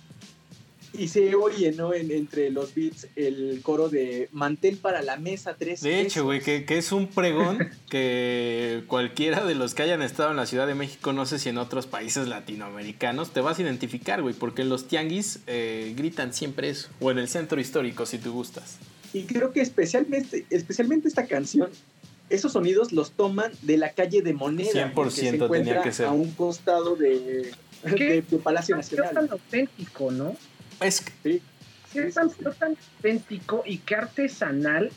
[0.97, 1.93] Y se oye, ¿no?
[1.93, 5.81] En, entre los beats el coro de Mantel para la mesa 3.
[5.81, 10.31] De hecho, güey, que, que, es un pregón que cualquiera de los que hayan estado
[10.31, 13.63] en la Ciudad de México, no sé si en otros países latinoamericanos, te vas a
[13.63, 16.89] identificar, güey, porque en los tianguis eh, gritan siempre eso.
[17.01, 18.79] O en el centro histórico, si tú gustas.
[19.13, 21.71] Y creo que especialmente, especialmente esta canción
[22.31, 24.93] esos sonidos los toman de la calle de Moneda.
[24.95, 26.07] 100% se tenía que ser.
[26.07, 27.53] A un costado de,
[27.85, 29.09] de, Palacio Nacional.
[29.09, 30.37] Es tan auténtico, ¿no?
[30.81, 31.43] Es sí.
[31.93, 34.91] sí es tan, tan, auténtico y qué artesanal.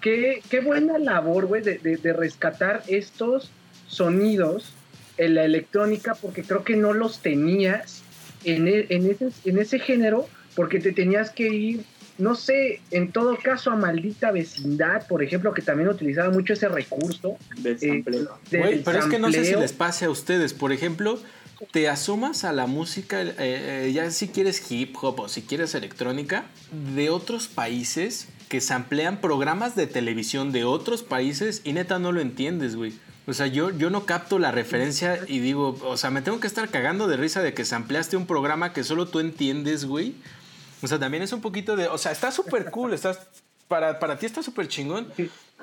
[0.00, 3.50] Qué, qué buena labor, güey, de, de, de, rescatar estos
[3.88, 4.74] sonidos
[5.16, 8.02] en la electrónica, porque creo que no los tenías
[8.44, 11.84] en, e, en, ese, en ese género, porque te tenías que ir
[12.16, 16.68] no sé, en todo caso a maldita vecindad, por ejemplo, que también utilizaba mucho ese
[16.68, 17.36] recurso.
[17.56, 21.18] Del eh, pero es que no sé si les pase a ustedes, por ejemplo,
[21.70, 25.74] te asomas a la música, eh, eh, ya si quieres hip hop o si quieres
[25.74, 26.46] electrónica,
[26.94, 32.20] de otros países que samplean programas de televisión de otros países y neta no lo
[32.20, 32.92] entiendes, güey.
[33.26, 36.46] O sea, yo, yo no capto la referencia y digo, o sea, me tengo que
[36.46, 40.14] estar cagando de risa de que sampleaste un programa que solo tú entiendes, güey.
[40.82, 41.88] O sea, también es un poquito de.
[41.88, 42.92] O sea, está súper cool.
[42.92, 43.18] Estás,
[43.66, 45.10] para, para ti está súper chingón.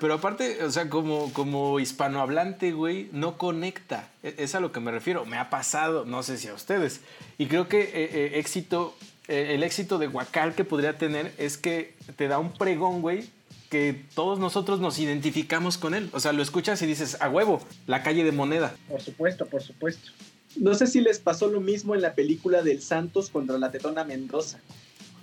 [0.02, 4.10] Pero aparte, o sea, como, como hispanohablante, güey, no conecta.
[4.24, 5.28] E, es a lo que me refiero.
[5.28, 7.02] Me ha pasado, no sé si a ustedes.
[7.38, 8.96] Y creo que eh, eh, éxito,
[9.28, 13.30] eh, el éxito de Huacal que podría tener es que te da un pregón, güey,
[13.70, 16.10] que todos nosotros nos identificamos con él.
[16.14, 18.74] O sea, lo escuchas y dices, a huevo, la calle de moneda.
[18.90, 20.10] Por supuesto, por supuesto.
[20.56, 24.04] No sé si les pasó lo mismo en la película del Santos contra la Tetona
[24.04, 24.60] Mendoza.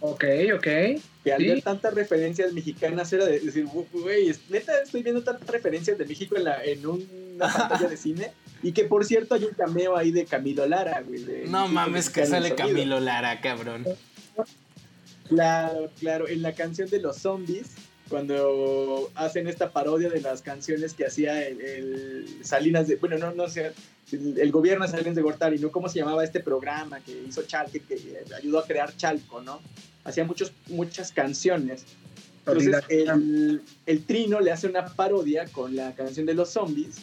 [0.01, 0.67] Ok, ok.
[1.25, 5.99] Que al ver tantas referencias mexicanas era de decir, güey, neta estoy viendo tantas referencias
[5.99, 8.33] de México en, la, en una pantalla de cine.
[8.63, 11.25] Y que por cierto hay un cameo ahí de Camilo Lara, güey.
[11.49, 13.85] no mames, que sale Camilo Lara, cabrón.
[15.29, 17.73] Claro, claro, en la canción de los zombies,
[18.09, 22.97] cuando hacen esta parodia de las canciones que hacía el, Salinas de.
[22.97, 23.73] Bueno, no, no sé,
[24.13, 25.71] el, gobierno de Salinas de Gortari, ¿no?
[25.71, 29.61] ¿Cómo se llamaba este programa que hizo Chalque, que ayudó a crear Chalco, ¿no?
[30.05, 31.85] Hacía muchos, muchas canciones.
[32.47, 36.97] Entonces, el, el, Trino le hace una parodia con la canción de los zombies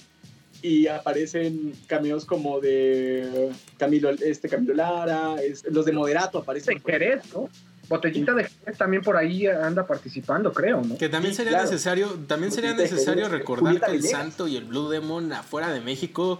[0.66, 5.36] y aparecen cameos como de Camilo, este Camilo Lara,
[5.70, 6.82] los de Moderato aparecen.
[6.84, 7.50] De Jerez, ¿no?
[7.88, 10.98] Botellita de Jerez también por ahí anda participando, creo, ¿no?
[10.98, 15.32] Que también sería necesario, también sería necesario recordar que el Santo y el Blue Demon
[15.34, 16.40] afuera de México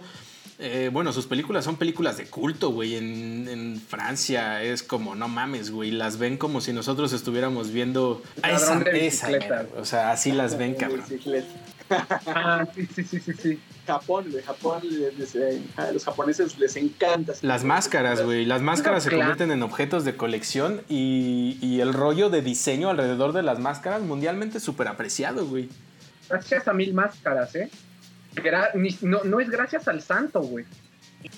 [0.58, 2.96] eh, bueno, sus películas son películas de culto, güey.
[2.96, 5.90] En, en, Francia es como, no mames, güey.
[5.90, 10.74] Las ven como si nosotros estuviéramos viendo a esa, esa O sea, así las ven,
[10.74, 11.04] cabrón.
[11.90, 14.42] Ah, sí, sí, sí, sí, Japón, güey.
[14.42, 14.82] Japón,
[15.76, 17.32] a los japoneses les encanta.
[17.42, 18.44] Las máscaras, güey.
[18.44, 23.32] Las máscaras se convierten en objetos de colección y, y el rollo de diseño alrededor
[23.32, 25.68] de las máscaras mundialmente súper apreciado, güey.
[26.28, 27.70] Gracias a mil máscaras, ¿eh?
[29.02, 30.64] no, no es gracias al santo, güey.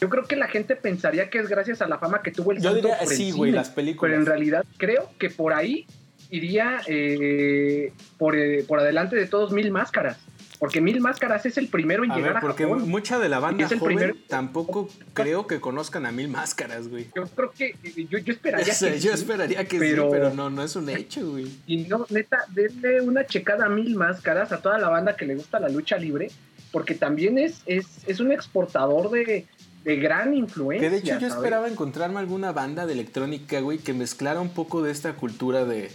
[0.00, 2.58] Yo creo que la gente pensaría que es gracias a la fama que tuvo el
[2.60, 2.88] Yo santo.
[2.88, 4.10] Diría, sí, güey, las películas.
[4.10, 5.86] Pero en realidad creo que por ahí
[6.30, 10.18] iría eh, por, eh, por adelante de todos mil máscaras.
[10.58, 14.24] Porque Mil Máscaras es el primero en llegar a porque mucha de la banda joven
[14.26, 17.08] tampoco creo que conozcan a Mil Máscaras, güey.
[17.14, 17.76] Yo creo que
[18.10, 21.30] yo, yo esperaría que Yo esperaría que pero, sí, pero no, no es un hecho,
[21.30, 21.46] güey.
[21.66, 25.36] Y no, neta, denle una checada a Mil Máscaras a toda la banda que le
[25.36, 26.28] gusta la lucha libre
[26.72, 29.46] porque también es, es, es un exportador de,
[29.84, 30.88] de gran influencia.
[30.88, 34.82] Que de hecho yo esperaba encontrarme alguna banda de electrónica, güey, que mezclara un poco
[34.82, 35.90] de esta cultura de,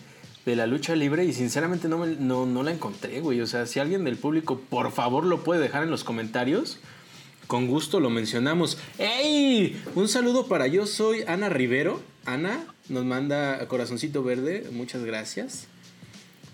[0.46, 3.42] de la lucha libre y sinceramente no, me, no, no la encontré, güey.
[3.42, 6.80] O sea, si alguien del público por favor lo puede dejar en los comentarios,
[7.48, 8.78] con gusto lo mencionamos.
[8.98, 9.82] ¡Ey!
[9.96, 12.02] Un saludo para yo soy Ana Rivero.
[12.26, 15.68] Ana nos manda corazoncito verde, muchas gracias.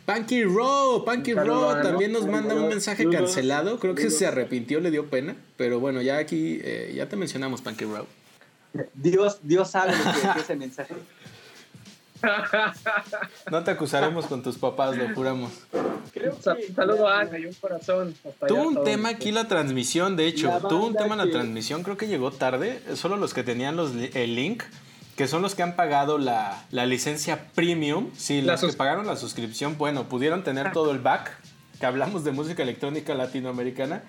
[0.06, 3.80] Punky Row, Punky Row también nos manda un mensaje cancelado.
[3.80, 5.36] Creo que se arrepintió, le dio pena.
[5.56, 8.08] Pero bueno, ya aquí, eh, ya te mencionamos, Punky Row.
[8.94, 10.96] Dios, Dios sabe lo que es ese mensaje.
[13.52, 15.52] No te acusaremos con tus papás, lo juramos.
[15.74, 18.14] un saludo a Ana y un corazón.
[18.48, 20.52] Tuvo un tema aquí la transmisión, de hecho.
[20.68, 22.82] Tuvo un tema en la transmisión, creo que llegó tarde.
[22.96, 24.64] Solo los que tenían los, el link
[25.20, 28.10] que son los que han pagado la, licencia premium.
[28.16, 31.38] Sí, los que pagaron la suscripción, bueno, pudieron tener todo el back.
[31.78, 34.04] que hablamos de música electrónica latinoamericana,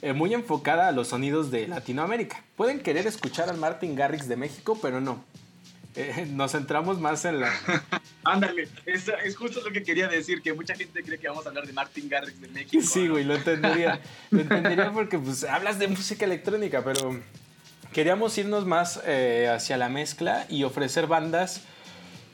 [0.00, 2.44] eh, muy enfocada a los sonidos de Latinoamérica.
[2.54, 5.24] Pueden querer escuchar al Martin Garrix de México, pero no.
[6.00, 7.52] Eh, nos centramos más en la...
[8.24, 11.48] Ándale, es, es justo lo que quería decir, que mucha gente cree que vamos a
[11.48, 12.80] hablar de Martin Garrix de México.
[12.88, 14.00] Sí, güey, lo entendería.
[14.30, 17.20] lo entendería porque pues hablas de música electrónica, pero
[17.92, 21.62] queríamos irnos más eh, hacia la mezcla y ofrecer bandas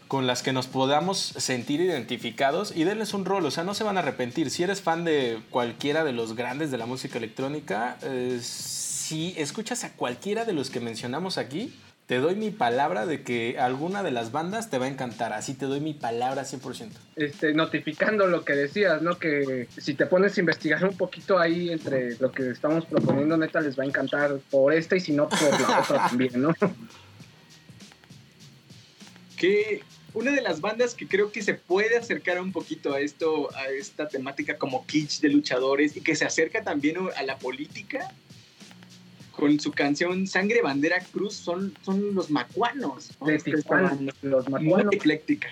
[0.09, 3.83] con las que nos podamos sentir identificados y denles un rol, o sea, no se
[3.83, 4.51] van a arrepentir.
[4.51, 9.85] Si eres fan de cualquiera de los grandes de la música electrónica, eh, si escuchas
[9.85, 11.73] a cualquiera de los que mencionamos aquí,
[12.07, 15.33] te doy mi palabra de que alguna de las bandas te va a encantar.
[15.33, 16.91] Así te doy mi palabra 100%.
[17.17, 19.19] Este, notificando lo que decías, ¿no?
[19.19, 23.61] Que si te pones a investigar un poquito ahí entre lo que estamos proponiendo, neta,
[23.61, 26.55] les va a encantar por esta y si no, por la otra también, ¿no?
[29.39, 33.49] Que una de las bandas que creo que se puede acercar un poquito a esto,
[33.57, 38.13] a esta temática como kitsch de luchadores y que se acerca también a la política,
[39.37, 43.11] con su canción Sangre Bandera Cruz son, son los macuanos.
[43.21, 43.27] ¿no?
[43.27, 44.95] De Es que Tijuana, están los muy macuanos.
[44.95, 45.49] ecléctica.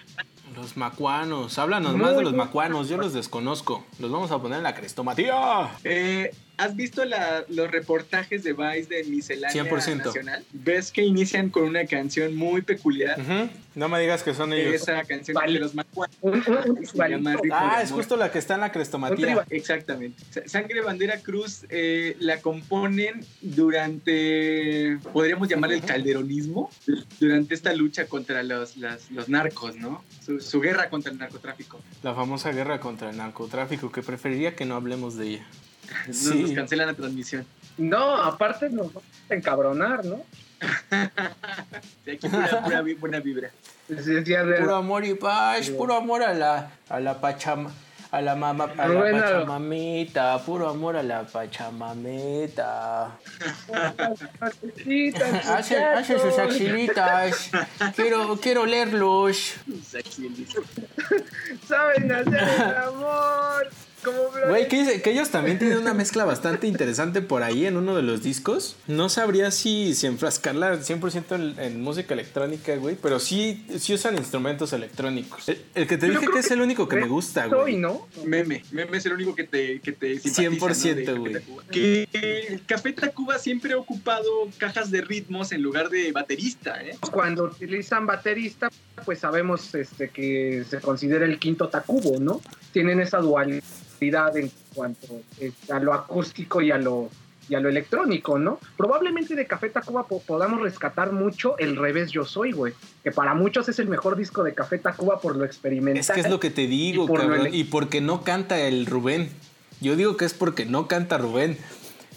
[0.55, 3.85] Los macuanos, háblanos Muy más de los macuanos, yo los desconozco.
[3.99, 5.71] Los vamos a poner en la crestomatía.
[5.83, 10.05] Eh, ¿Has visto la- los reportajes de Vice de Miscelánea 100%.
[10.07, 10.45] Nacional?
[10.53, 13.19] Ves que inician con una canción muy peculiar.
[13.75, 14.75] No me digas que son ellos.
[14.75, 15.55] Esa canción Vale.
[15.55, 15.73] de los.
[15.75, 16.05] Ritmo
[17.53, 19.45] Ah, es justo la que está en la crestomatía.
[19.51, 20.23] Exactamente.
[20.31, 26.71] Sa- Sangre Bandera Cruz eh, la componen durante, podríamos llamar el calderonismo,
[27.19, 30.05] durante esta lucha contra los, las- los narcos, ¿no?
[30.25, 31.81] Su, su guerra contra el narcotráfico.
[32.03, 35.47] La famosa guerra contra el narcotráfico, que preferiría que no hablemos de ella.
[36.07, 36.43] Nos, Sí.
[36.43, 37.47] nos cancelan la transmisión.
[37.79, 40.23] No, aparte nos vamos a encabronar, ¿no?
[42.05, 43.51] Sí, aquí pura, pura vi- buena vibra.
[43.89, 47.73] Es decir, de- Puro amor y paz, puro amor a la, a la pachama.
[48.13, 53.17] A la mamá, a la pachamamita, puro amor a la pachamamita.
[55.49, 57.51] Hace, hace sus axilitas.
[57.97, 59.55] Quiero, quiero leerlos.
[61.67, 63.71] Saben hacer el amor.
[64.49, 68.03] Güey, que, que ellos también tienen una mezcla bastante interesante por ahí en uno de
[68.03, 68.77] los discos.
[68.87, 74.17] No sabría si, si enfrascarla 100% en, en música electrónica, güey, pero sí, sí usan
[74.17, 75.49] instrumentos electrónicos.
[75.49, 77.61] El, el que te Yo dije creo que es el único que me gusta, Soy,
[77.61, 77.77] güey.
[77.77, 78.09] ¿no?
[78.25, 81.25] Meme, meme es el único que te, que te simpatiza, 100%, ¿no?
[81.25, 81.67] De güey.
[81.71, 82.09] Que
[82.49, 86.97] el Café Tacuba siempre ha ocupado cajas de ritmos en lugar de baterista, ¿eh?
[87.13, 88.69] Cuando utilizan baterista,
[89.05, 92.41] pues sabemos este, que se considera el quinto Tacubo, ¿no?
[92.73, 93.63] Tienen esa dualidad
[94.07, 97.09] en cuanto eh, a lo acústico y a lo,
[97.49, 98.59] y a lo electrónico, ¿no?
[98.77, 102.73] Probablemente de Café Tacuba po- podamos rescatar mucho el revés Yo Soy, güey.
[103.05, 106.01] Que para muchos es el mejor disco de Café Tacuba por lo experimental.
[106.01, 107.49] Es que es lo que te digo, Y por cabrón.
[107.53, 109.31] Y porque no canta el Rubén.
[109.81, 111.59] Yo digo que es porque no canta Rubén.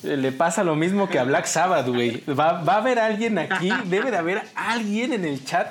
[0.03, 2.23] Eh, Le pasa lo mismo que a Black Sabbath, güey.
[2.27, 5.67] Va, va a haber alguien aquí, debe de haber alguien en el chat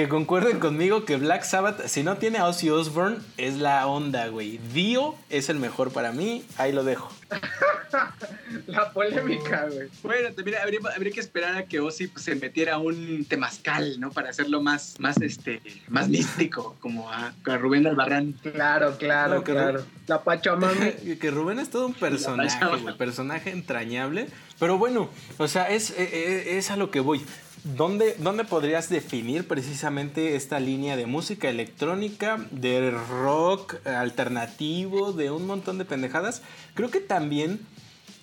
[0.00, 4.28] que concuerde conmigo que Black Sabbath, si no tiene a Ozzy Osbourne, es la onda,
[4.28, 4.58] güey.
[4.72, 7.12] Dio es el mejor para mí, ahí lo dejo.
[8.66, 9.88] La polémica, güey.
[10.02, 14.10] Bueno, también habría, habría que esperar a que Ozzy pues, se metiera un temazcal, ¿no?
[14.10, 18.32] Para hacerlo más, más, este, más místico, como a, a Rubén Albarrán.
[18.54, 19.84] Claro, claro, No, claro.
[20.06, 20.72] La Pachamama.
[21.20, 24.28] que Rubén es todo un personaje, güey, personaje entrañable.
[24.58, 27.22] Pero bueno, o sea, es, es, es a lo que voy.
[27.62, 35.46] ¿Dónde, ¿Dónde podrías definir precisamente esta línea de música electrónica, de rock alternativo, de un
[35.46, 36.40] montón de pendejadas?
[36.72, 37.60] Creo que también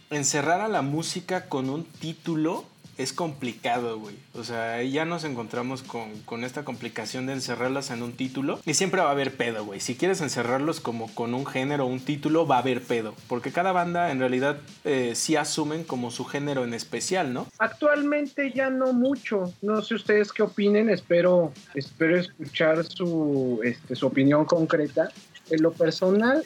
[0.10, 2.66] encerrar a la música con un título
[2.98, 4.16] es complicado, güey.
[4.34, 8.60] O sea, ya nos encontramos con, con esta complicación de encerrarlas en un título.
[8.66, 9.80] Y siempre va a haber pedo, güey.
[9.80, 13.14] Si quieres encerrarlos como con un género o un título, va a haber pedo.
[13.28, 17.48] Porque cada banda en realidad eh, sí asumen como su género en especial, ¿no?
[17.60, 19.54] Actualmente ya no mucho.
[19.62, 20.90] No sé ustedes qué opinen.
[20.90, 25.10] Espero, espero escuchar su, este, su opinión concreta.
[25.50, 26.44] En lo personal,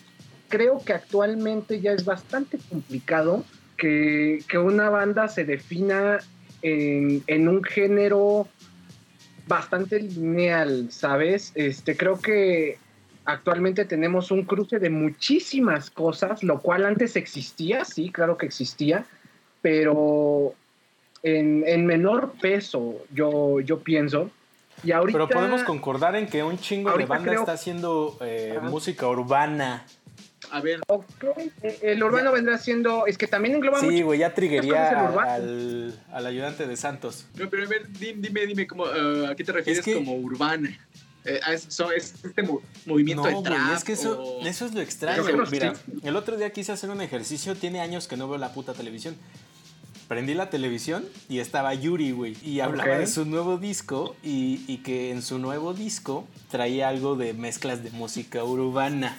[0.49, 3.45] creo que actualmente ya es bastante complicado
[3.77, 6.19] que, que una banda se defina
[6.61, 8.47] en, en un género
[9.47, 11.51] bastante lineal, ¿sabes?
[11.55, 12.77] Este, creo que
[13.25, 19.05] actualmente tenemos un cruce de muchísimas cosas, lo cual antes existía, sí, claro que existía,
[19.61, 20.53] pero
[21.23, 24.29] en, en menor peso, yo, yo pienso.
[24.83, 28.57] Y ahorita, Pero podemos concordar en que un chingo de banda creo- está haciendo eh,
[28.63, 29.85] música urbana.
[30.51, 31.05] A ver, Ok,
[31.63, 34.05] eh, el urbano vendrá siendo, es que también engloba Sí, mucho.
[34.05, 37.25] güey, ya triguería al, al ayudante de Santos.
[37.35, 39.93] no, pero a ver, di- dime, dime, cómo, eh, ¿a qué te refieres Es que-
[39.95, 40.77] como urbana?
[41.23, 43.77] Eh, eso es este mo- movimiento No, de güey, trap.
[43.77, 45.23] es que eso, o- eso es lo extraño.
[45.51, 45.81] Mira, sí.
[46.03, 49.15] el otro día quise hacer un ejercicio, tiene años que no veo la puta televisión.
[50.07, 52.35] Prendí la televisión y estaba Yuri, güey.
[52.43, 57.15] Y hablaba de su nuevo disco y, y que en su nuevo disco traía algo
[57.15, 59.17] de mezclas de música urbana.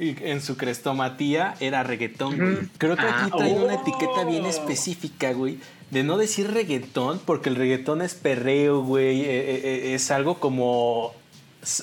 [0.00, 2.58] Y en su crestomatía era reggaetón, güey.
[2.78, 3.80] Creo que aquí Ah, trae una oh.
[3.82, 5.58] etiqueta bien específica, güey.
[5.90, 9.20] De no decir reggaetón, porque el reggaetón es perreo, güey.
[9.20, 11.12] eh, eh, eh, es algo como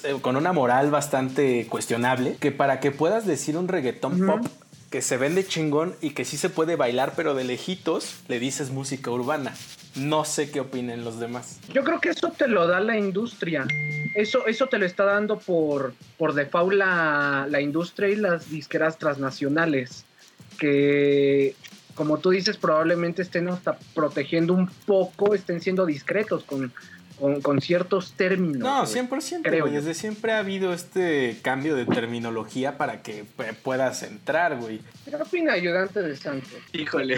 [0.03, 2.38] eh, con una moral bastante cuestionable.
[2.39, 4.45] Que para que puedas decir un reggaetón pop
[4.89, 8.72] que se vende chingón y que sí se puede bailar, pero de lejitos, le dices
[8.72, 9.53] música urbana.
[9.97, 11.59] No sé qué opinen los demás.
[11.73, 13.65] Yo creo que eso te lo da la industria.
[14.15, 18.97] Eso, eso te lo está dando por, por default la, la industria y las disqueras
[18.97, 20.05] transnacionales.
[20.59, 21.55] Que,
[21.95, 26.71] como tú dices, probablemente estén hasta protegiendo un poco, estén siendo discretos con,
[27.19, 28.59] con, con ciertos términos.
[28.59, 29.07] No, güey.
[29.07, 29.41] 100%.
[29.43, 29.75] creo güey.
[29.75, 34.81] Desde siempre ha habido este cambio de terminología para que eh, puedas entrar, güey.
[35.05, 36.59] ¿Qué opina ayudante de Santos?
[36.73, 37.17] Híjole.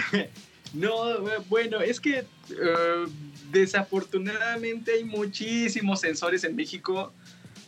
[0.74, 3.06] No, eh, bueno, es que eh,
[3.52, 7.12] desafortunadamente hay muchísimos sensores en México.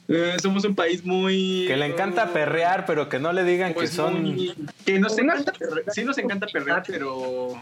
[0.07, 1.65] Eh, somos un país muy...
[1.67, 4.23] Que le encanta perrear, pero que no le digan pues que son...
[4.23, 4.53] muy-
[4.85, 5.85] que nos encanta perrear.
[5.93, 7.53] Sí nos encanta perrear, pero...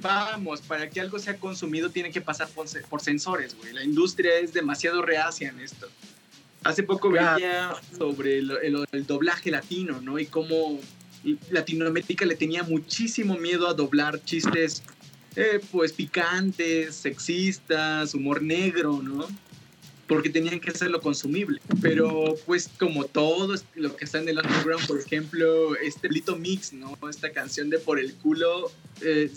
[0.00, 3.72] Vamos, para que algo sea consumido tiene que pasar por, por sensores, güey.
[3.72, 5.88] La industria es demasiado reacia en esto.
[6.62, 7.36] Hace poco Claro.
[7.36, 10.18] veía sobre el, el- el doblaje latino, ¿no?
[10.18, 10.78] Y cómo
[11.50, 14.82] Latinoamérica le tenía muchísimo miedo a doblar chistes,
[15.36, 19.26] eh, pues picantes, sexistas, humor negro, ¿no?
[20.06, 21.60] Porque tenían que hacerlo consumible.
[21.80, 26.72] Pero, pues, como todo lo que está en el underground, por ejemplo, este Lito Mix,
[26.72, 26.96] ¿no?
[27.08, 28.70] Esta canción de Por el culo,
[29.00, 29.30] eh,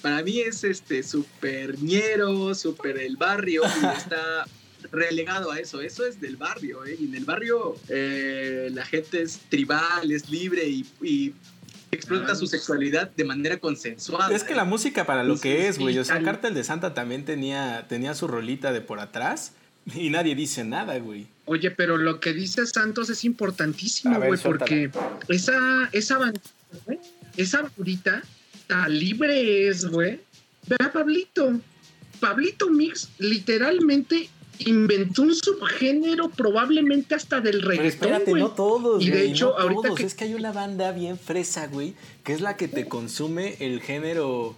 [0.00, 4.46] para mí es este súper ñero, súper el barrio, y está
[4.94, 5.80] relegado a eso.
[5.80, 6.96] Eso es del barrio, ¿eh?
[7.00, 11.32] Y en el barrio eh, la gente es tribal, es libre y, y
[11.90, 12.34] explota Ah.
[12.34, 14.34] su sexualidad de manera consensuada.
[14.34, 14.66] Es que la ¿eh?
[14.66, 15.98] música para lo que es, güey.
[15.98, 19.52] O sea, Cártel de Santa también tenía, tenía su rolita de por atrás
[19.94, 21.26] y nadie dice nada, güey.
[21.46, 24.90] Oye, pero lo que dice Santos es importantísimo, güey, porque
[25.28, 26.50] esa, esa bandita,
[26.86, 26.98] güey,
[27.36, 28.22] esa bandita
[28.66, 30.20] tan libre es, güey.
[30.66, 31.60] Ve a Pablito.
[32.18, 34.30] Pablito Mix literalmente
[34.60, 39.50] inventó un subgénero probablemente hasta del Pero reggaetón, espérate, no todos, Y de güey, hecho,
[39.50, 39.98] no ahorita todos.
[39.98, 41.94] que- Es que hay una banda bien fresa, güey,
[42.24, 44.54] que es la que te consume el género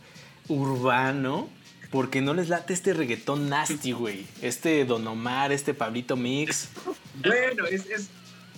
[0.49, 1.49] urbano.
[1.91, 4.27] Porque no les late este reggaetón nasty, güey.
[4.43, 6.69] Este Don Omar, este Pablito Mix.
[7.25, 8.09] Bueno, es, es,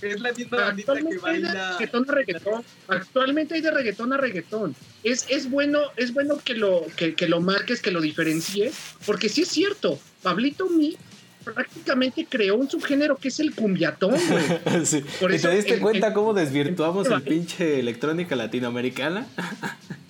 [0.01, 1.73] es la misma bandita que Actualmente hay de baila.
[1.79, 2.65] reggaetón a reggaetón.
[2.89, 4.75] Actualmente hay de reggaetón a reggaetón.
[5.05, 8.75] Es, es bueno, es bueno que lo, que, que lo marques, que lo diferencies,
[9.05, 10.97] porque sí es cierto, Pablito Mi
[11.55, 14.85] prácticamente creó un subgénero que es el cumbiatón, güey.
[14.87, 15.05] Sí.
[15.21, 19.27] Por ¿Y eso te diste en- cuenta en- cómo desvirtuamos el pinche electrónica latinoamericana?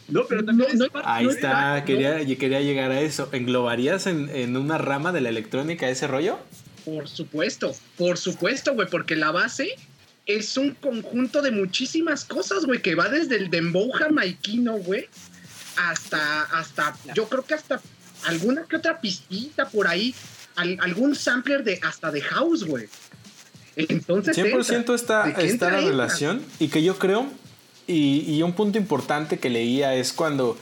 [0.09, 3.29] No, pero también No, es no, Ahí no está, está, quería, quería llegar a eso.
[3.33, 6.39] ¿Englobarías en, en una rama de la electrónica ese rollo?
[6.85, 9.75] Por supuesto, por supuesto, güey, porque la base
[10.25, 15.07] es un conjunto de muchísimas cosas, güey, que va desde el dembow jamaiquino, güey,
[15.77, 17.81] hasta, hasta, yo creo que hasta
[18.27, 20.15] alguna que otra pistita por ahí,
[20.59, 22.87] al- algún sampler de, hasta de house, güey.
[23.77, 24.95] Entonces, 100% entra.
[24.95, 25.91] está, ¿De qué está la Entra.
[25.91, 27.27] relación y que yo creo,
[27.87, 30.59] y, y un punto importante que leía es cuando,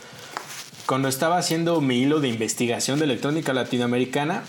[0.86, 4.42] cuando estaba haciendo mi hilo de investigación de electrónica latinoamericana,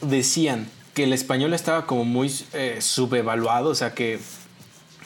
[0.00, 4.20] decían que el español estaba como muy eh, subevaluado, o sea que,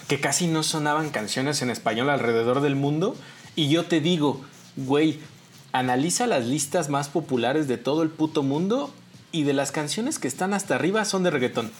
[0.07, 3.17] que casi no sonaban canciones en español alrededor del mundo.
[3.57, 4.45] Y yo te digo,
[4.77, 5.19] güey,
[5.73, 8.93] analiza las listas más populares de todo el puto mundo
[9.33, 11.71] y de las canciones que están hasta arriba son de reggaetón.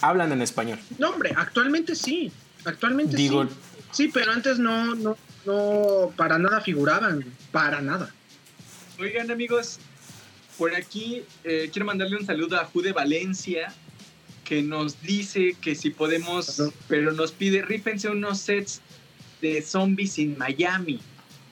[0.00, 0.78] Hablan en español.
[0.98, 2.32] No, hombre, actualmente sí,
[2.64, 3.50] actualmente Digo, sí.
[3.92, 8.10] Sí, pero antes no, no, no, para nada figuraban, para nada.
[8.98, 9.78] Oigan, amigos,
[10.56, 13.72] por aquí eh, quiero mandarle un saludo a Jude Valencia,
[14.44, 18.80] que nos dice que si podemos, pero nos pide, rífense unos sets
[19.42, 21.00] de zombies en Miami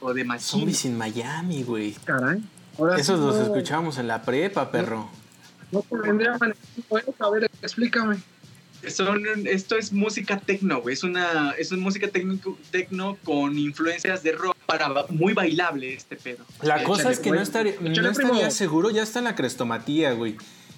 [0.00, 0.60] o de Machine.
[0.60, 1.92] Zombies en Miami, güey.
[2.04, 2.40] Caray.
[2.78, 5.10] Ahora Esos sí los no- escuchábamos en la prepa, perro.
[5.70, 6.58] No tendría manera.
[6.88, 8.18] Bueno, a ver, explícame.
[8.86, 10.94] Son, esto es música tecno, güey.
[10.94, 16.44] Es una, es una música tecno con influencias de rock para muy bailable este pedo.
[16.62, 18.50] La cosa es que no estaría, no estaría primo.
[18.50, 20.36] seguro, ya está en la crestomatía, güey.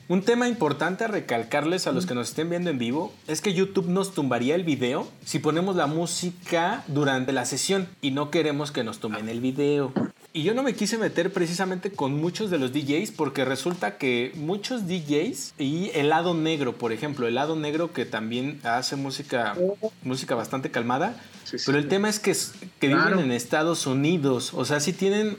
[0.08, 3.54] Un tema importante a recalcarles a los que nos estén viendo en vivo es que
[3.54, 8.72] YouTube nos tumbaría el video si ponemos la música durante la sesión y no queremos
[8.72, 9.92] que nos tumben el video.
[10.32, 14.30] Y yo no me quise meter precisamente con muchos de los DJs porque resulta que
[14.36, 19.56] muchos DJs y el lado negro, por ejemplo, el lado negro que también hace música,
[20.04, 21.64] música bastante calmada, Sí, sí.
[21.66, 22.32] pero el tema es que,
[22.78, 23.08] que Claro.
[23.16, 25.36] viven en Estados Unidos, o sea, sí tienen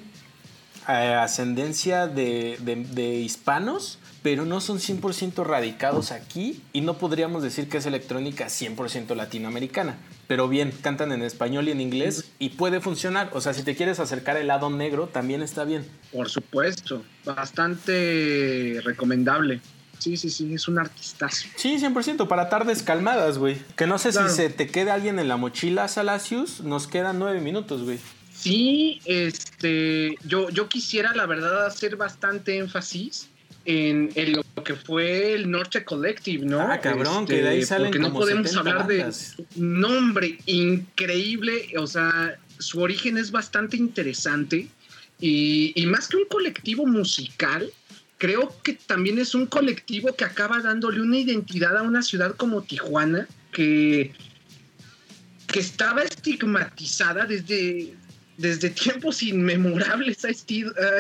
[0.90, 7.44] eh, ascendencia de, de- de hispanos, pero no son 100% radicados aquí y no podríamos
[7.44, 9.96] decir que es electrónica 100% latinoamericana.
[10.32, 13.32] Pero bien, cantan en español y en inglés y puede funcionar.
[13.34, 15.86] O sea, si te quieres acercar al lado negro, también está bien.
[16.14, 19.60] Por supuesto, bastante recomendable.
[20.00, 21.50] Sí, sí, sí, es un artistazo.
[21.58, 23.58] Sí, 100% para tardes calmadas, güey.
[23.76, 24.30] Que no sé Claro.
[24.30, 26.62] si se te queda alguien en la mochila, Salacius.
[26.62, 28.00] Nos quedan nueve minutos, güey.
[28.34, 33.28] Sí, este, yo, yo quisiera, la verdad, hacer bastante énfasis
[33.66, 36.60] en, en lo que fue el Norte Collective, ¿no?
[36.60, 39.36] Ah, cabrón, Este, que de ahí salen Porque no podemos 70 hablar bandas.
[39.38, 44.68] de nombre increíble, o sea, su origen es bastante interesante
[45.20, 47.72] y, y más que un colectivo musical,
[48.18, 52.62] creo que también es un colectivo que acaba dándole una identidad a una ciudad como
[52.64, 54.14] Tijuana, que,
[55.48, 57.94] que estaba estigmatizada desde,
[58.42, 60.30] desde tiempos inmemorables, ha,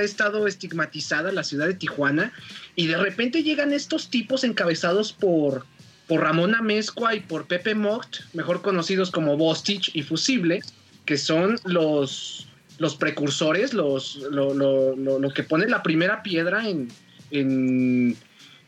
[0.01, 2.31] estado estigmatizada la ciudad de Tijuana,
[2.75, 5.65] y de repente llegan estos tipos encabezados por,
[6.07, 10.61] por Ramón Amezcua y por Pepe Mocht, mejor conocidos como Bostich y Fusible,
[11.05, 16.89] que son los, los precursores, los, lo, que pone la primera piedra en,
[17.31, 18.15] en,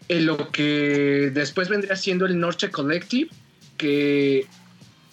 [0.08, 3.30] en lo que después vendría siendo el Norche Collective,
[3.78, 4.48] que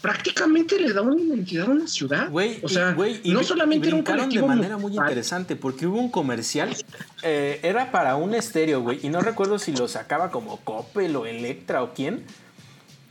[0.01, 2.30] prácticamente le da una identidad a una ciudad.
[2.30, 5.57] Güey, o sea, y, y no solamente y era un colectivo de manera muy interesante
[5.57, 6.74] porque hubo un comercial,
[7.22, 11.26] eh, era para un estéreo, güey, y no recuerdo si lo sacaba como Coppel o
[11.26, 12.24] Electra o quién,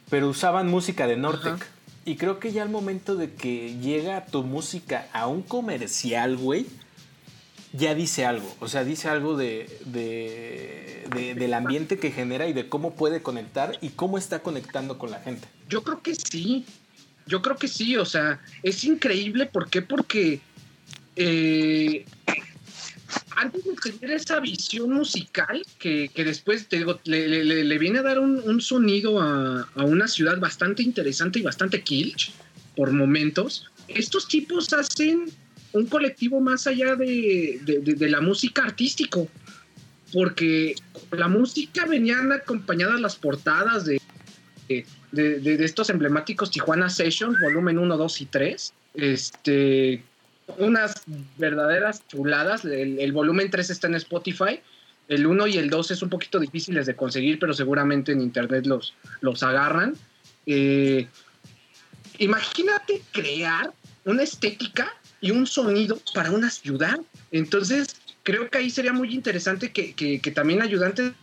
[0.10, 1.54] pero usaban música de Nortec.
[1.54, 1.66] Ajá.
[2.06, 6.66] Y creo que ya al momento de que llega tu música a un comercial, güey,
[7.74, 8.56] ya dice algo.
[8.60, 13.22] O sea, dice algo de, de- de- del ambiente que genera y de cómo puede
[13.22, 15.48] conectar y cómo está conectando con la gente.
[15.68, 16.66] Yo creo que sí.
[17.28, 17.96] Yo creo que sí.
[17.98, 19.46] O sea, es increíble.
[19.46, 19.82] ¿Por qué?
[19.82, 20.40] Porque
[21.16, 22.06] eh,
[23.36, 28.20] antes de tener esa visión musical, que, que después te digo, le, viene a dar
[28.20, 32.32] un, un sonido a, a una ciudad bastante interesante y bastante kitsch
[32.76, 35.26] por momentos, estos tipos hacen
[35.74, 39.28] un colectivo más allá de, de- la música artístico.
[40.12, 40.76] Porque
[41.12, 44.02] la música venían acompañadas las portadas de,
[44.68, 48.74] de, estos emblemáticos Tijuana Sessions, volumen 1, 2 y 3.
[48.96, 50.04] Este,
[50.58, 51.04] unas
[51.38, 52.66] verdaderas chuladas.
[52.66, 54.60] El, el volumen 3 está en Spotify.
[55.08, 58.66] El 1 y el 2 es un poquito difíciles de conseguir, pero seguramente en internet
[58.66, 59.96] los, los agarran.
[60.48, 61.08] Eh,
[62.18, 63.72] imagínate crear
[64.06, 64.92] una estética
[65.22, 67.00] y un sonido para una ciudad.
[67.32, 71.14] Entonces, creo que ahí sería muy interesante que, que- que también Ayudantes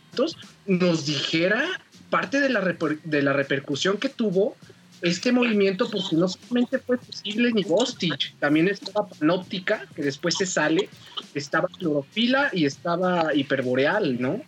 [0.65, 1.65] nos dijera
[2.09, 2.61] parte de la,
[3.03, 4.55] de la repercusión que tuvo
[5.01, 10.47] este movimiento, porque no solamente fue posible ni Bostich, también estaba Panóptica, que después se
[10.47, 10.89] sale,
[11.35, 14.41] estaba Clorofila y estaba Hiperboreal, ¿no?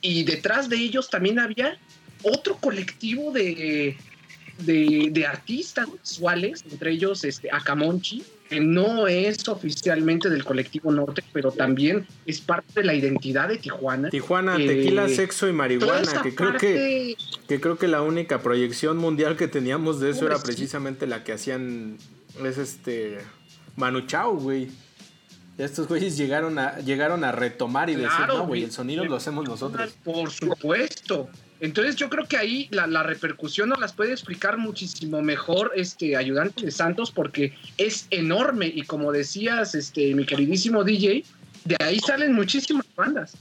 [0.00, 1.78] Y detrás de ellos también había
[2.24, 3.96] otro colectivo de,
[4.58, 11.22] de, de artistas visuales, entre ellos este, Akamonchi, que no es oficialmente del colectivo norte,
[11.32, 14.10] pero también es parte de la identidad de Tijuana.
[14.10, 17.16] Tijuana, Eh, tequila, sexo y marihuana, que creo que...
[17.16, 17.16] parte-
[17.48, 21.32] Que creo que la única proyección mundial que teníamos de eso era precisamente la que
[21.32, 21.98] hacían.
[22.44, 23.18] Es este.
[23.76, 24.68] Manu Chao, güey.
[25.58, 28.64] Estos güeyes llegaron a, llegaron a retomar y decir, no, güey.
[28.64, 29.94] el sonido lo hacemos nosotros.
[30.02, 31.28] Por supuesto.
[31.60, 36.16] Entonces yo creo que ahí la, la repercusión nos las puede explicar muchísimo mejor este
[36.16, 41.24] ayudante de Santos porque es enorme y como decías este mi queridísimo DJ,
[41.64, 43.36] de ahí salen muchísimas bandas.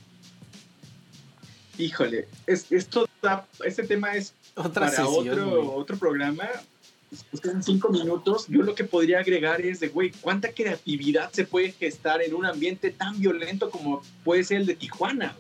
[1.78, 5.30] Híjole, es, esto da- este tema es Otra para sesión.
[5.30, 5.70] otro, güey.
[5.82, 6.48] otro programa.
[7.42, 8.46] Quedan cinco minutos.
[8.48, 12.46] Yo lo que podría agregar es de, güey, ¿cuánta creatividad se puede gestar en un
[12.46, 15.36] ambiente tan violento como puede ser el de Tijuana?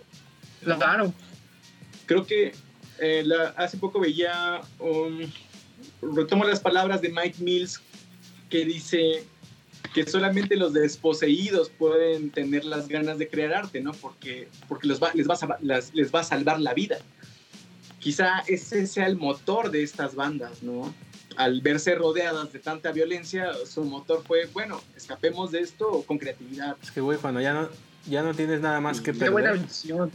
[0.65, 0.75] ¿no?
[0.77, 1.13] Claro.
[2.05, 2.53] Creo que
[2.99, 5.31] eh, la- hace poco veía, un-
[6.15, 7.81] retomo las palabras de Mike Mills,
[8.49, 9.23] que dice
[9.93, 13.91] que solamente los desposeídos pueden tener las ganas de crear arte, ¿no?
[13.93, 16.97] Porque, porque los va- les, va a, las- les va a salvar la vida.
[17.99, 20.93] Quizá ese sea el motor de estas bandas, ¿no?
[21.35, 26.75] Al verse rodeadas de tanta violencia, su motor fue, bueno, escapemos de esto con creatividad.
[26.81, 27.69] Es que, güey, cuando ya no,
[28.07, 29.65] ya no tienes nada más que Qué buena perder.
[29.67, 30.11] visión.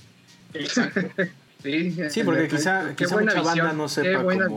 [0.54, 1.00] Exacto.
[1.62, 4.50] Sí, Sí, porque quizá- quizá mucha banda no sepa dar.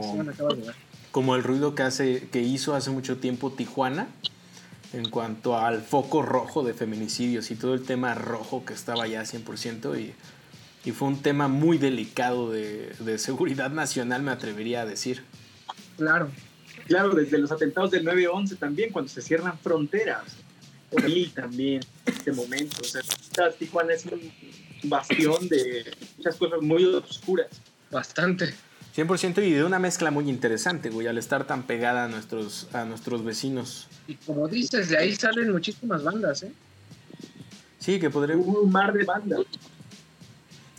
[1.10, 4.06] Como el ruido que, hace, que hizo hace mucho tiempo Tijuana.
[4.94, 9.22] en cuanto al foco rojo de feminicidios y todo el tema rojo que estaba ya
[9.24, 10.12] 100% y,
[10.84, 15.24] y fue un tema muy delicado de, de seguridad nacional, me atrevería a decir.
[15.96, 16.30] Claro.
[16.86, 20.24] Claro, desde los atentados del 9-11 también, cuando se cierran fronteras.
[21.06, 22.76] Y también, este momento.
[22.82, 23.00] O sea,
[23.58, 24.20] Tijuana es un
[24.84, 27.48] bastión de muchas cosas muy oscuras.
[27.90, 28.54] Bastante.
[28.94, 32.84] 100% y de una mezcla muy interesante, güey, al estar tan pegada a nuestros, a
[32.84, 33.88] nuestros vecinos.
[34.06, 36.52] Y como dices, de ahí salen muchísimas bandas, ¿eh?
[37.78, 38.36] Sí, que podría...
[38.36, 39.40] Un mar de bandas.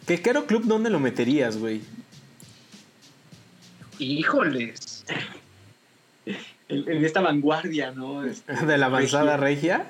[0.06, 1.82] ¿Qué Quero Club dónde lo meterías, güey?
[4.00, 5.06] Híjoles.
[6.68, 8.24] En, en esta vanguardia, ¿no?
[8.24, 9.88] Este, ¿De la avanzada regia?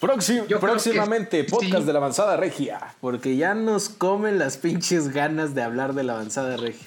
[0.00, 1.84] Próxim- Yo próximamente, que podcast sí.
[1.86, 2.80] de la avanzada regia.
[3.00, 6.86] Porque ya nos comen las pinches ganas de hablar de la avanzada regia.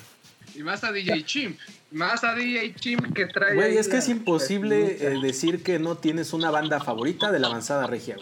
[0.55, 1.57] Y más a DJ Chimp.
[1.91, 3.55] Más a DJ Chimp que trae.
[3.55, 7.39] Güey, es que la- es imposible eh, decir que no tienes una banda favorita de
[7.39, 8.17] la avanzada regia.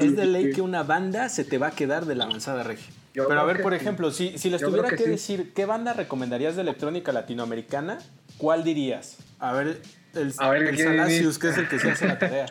[0.00, 2.86] Es de ley que una banda se te va a quedar de la avanzada regia.
[3.14, 3.76] Yo Pero a ver, por sí.
[3.80, 5.10] ejemplo, si, si les Yo tuviera que, que sí.
[5.10, 7.98] decir qué banda recomendarías de electrónica latinoamericana,
[8.38, 9.16] ¿cuál dirías?
[9.38, 9.80] A ver,
[10.16, 12.46] el, A ver, el ¿quién Salacius, que es el que se hace la tarea.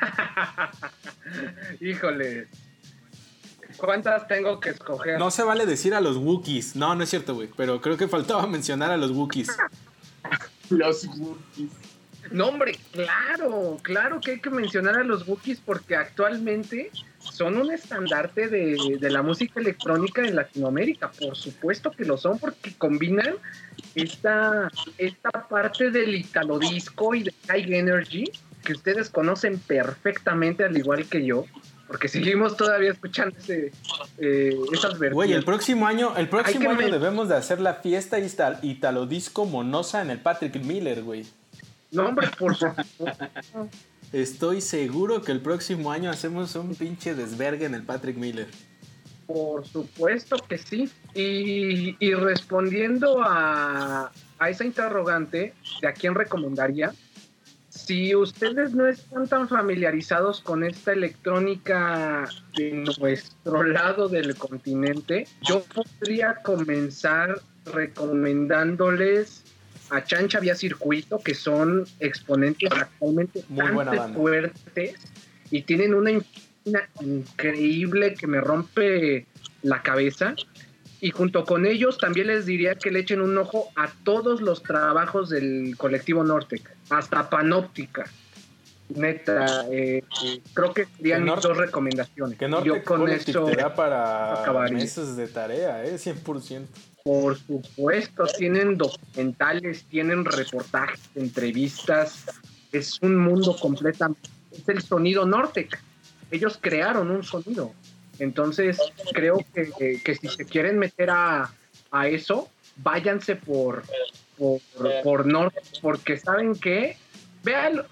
[1.80, 2.48] Híjole.
[3.76, 5.18] ¿Cuántas tengo que escoger?
[5.18, 6.76] No se vale decir a los Wookiees.
[6.76, 7.48] No, no es cierto, güey.
[7.56, 9.48] Pero creo que faltaba mencionar a los Wookiees.
[10.70, 11.70] Los Wookiees.
[12.30, 17.72] No, hombre, claro, claro que hay que mencionar a los Wookiees porque actualmente son un
[17.72, 21.10] estandarte de, de la música electrónica en Latinoamérica.
[21.10, 23.34] Por supuesto que lo son porque combinan
[23.94, 28.30] esta, esta parte del italo disco y de high energy
[28.64, 31.44] que ustedes conocen perfectamente al igual que yo.
[31.86, 33.72] Porque seguimos todavía escuchando ese,
[34.18, 35.12] eh, esas vertientes.
[35.12, 38.18] Güey, el próximo año, el próximo año debemos de hacer la fiesta
[38.62, 41.26] italodisco monosa en el Patrick Miller, güey.
[41.90, 43.06] No, hombre, por supuesto.
[44.12, 48.46] Estoy seguro que el próximo año hacemos un pinche desvergue en el Patrick Miller.
[49.32, 50.90] Por supuesto que sí.
[51.14, 56.92] Y, y respondiendo a, a esa interrogante de a quién recomendaría,
[57.68, 65.62] si ustedes no están tan familiarizados con esta electrónica de nuestro lado del continente, yo
[65.62, 69.44] podría comenzar recomendándoles
[69.90, 74.94] a Chancha Vía Circuito, que son exponentes actualmente Muy bastante fuertes
[75.50, 76.20] y tienen una una
[77.00, 79.26] increíble que me rompe
[79.62, 80.34] la cabeza.
[81.02, 84.62] Y junto con ellos también les diría que le echen un ojo a todos los
[84.62, 88.04] trabajos del colectivo Nortec, hasta Panóptica.
[88.90, 90.02] Neta, eh,
[90.52, 92.36] creo que serían mis dos recomendaciones.
[92.38, 94.78] Que Yo Norte con eso, te da para acabaría.
[94.78, 95.96] meses de tarea, ¿eh?
[95.96, 96.66] 100%.
[97.04, 102.26] por supuesto, tienen documentales, tienen reportajes, entrevistas.
[102.72, 104.28] Es un mundo completamente.
[104.52, 105.80] Es el sonido Nortec.
[106.30, 107.72] Ellos crearon un sonido.
[108.18, 108.78] Entonces,
[109.12, 109.70] creo que,
[110.04, 111.50] que- si se quieren meter a,
[111.90, 113.82] a eso, váyanse por,
[114.36, 114.60] por,
[115.02, 116.96] por Nortec, porque saben que,
[117.42, 117.86] véanlo,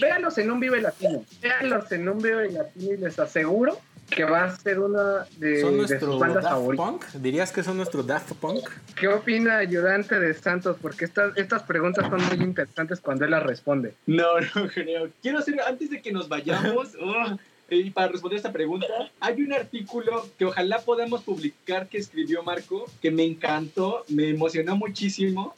[0.00, 4.44] véanlos en un Vive Latino, véanlos en un Vive Latino y les aseguro que va
[4.44, 6.86] a ser una de, ¿Son de sus bandas Daft favoritas.
[6.86, 7.04] Punk?
[7.14, 8.68] ¿Dirías que son nuestro Daft Punk?
[8.94, 10.76] ¿Qué opina ayudante de Santos?
[10.80, 13.94] Porque estas, estas preguntas son muy interesantes cuando él las responde.
[14.06, 15.08] No, no creo.
[15.20, 17.36] Quiero hacer, antes de que nos vayamos, oh,
[17.70, 18.86] y para responder esta pregunta,
[19.18, 24.76] hay un artículo que ojalá podamos publicar que escribió Marco, que me encantó, me emocionó
[24.76, 25.54] muchísimo,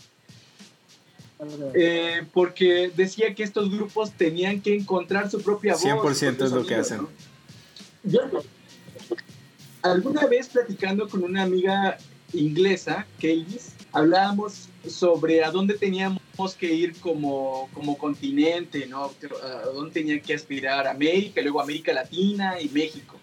[1.75, 5.85] eh, porque decía que estos grupos tenían que encontrar su propia voz.
[5.85, 6.99] 100% su propio es lo que hacen.
[6.99, 7.09] ¿no?
[8.05, 8.21] Yo,
[9.83, 11.99] alguna vez platicando con una amiga
[12.33, 16.21] inglesa, Kaylis, hablábamos sobre a dónde teníamos
[16.55, 19.11] que ir como, como continente, ¿no?
[19.43, 23.17] A dónde tenían que aspirar América, luego América Latina y México.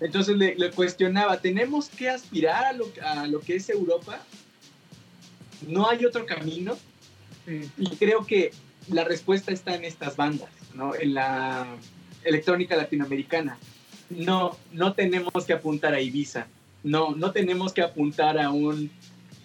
[0.00, 4.22] Entonces le, le cuestionaba, ¿tenemos que aspirar a lo, a lo que es Europa?
[5.66, 6.76] ¿No hay otro camino?
[7.78, 8.52] Y creo que
[8.88, 10.94] la respuesta está en estas bandas, ¿no?
[10.94, 11.66] En la
[12.24, 13.58] electrónica latinoamericana.
[14.10, 16.46] No, no tenemos que apuntar a Ibiza.
[16.84, 18.90] No, no tenemos que apuntar a un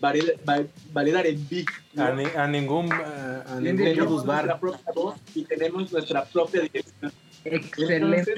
[0.01, 2.03] ba- ballet R&B, ¿no?
[2.03, 4.45] A, ni- a ningún, eh, a ningún Tenemos bar.
[4.45, 7.11] nuestra propia voz y tenemos nuestra propia dirección.
[7.45, 7.95] Excelente.
[7.95, 8.35] Entonces,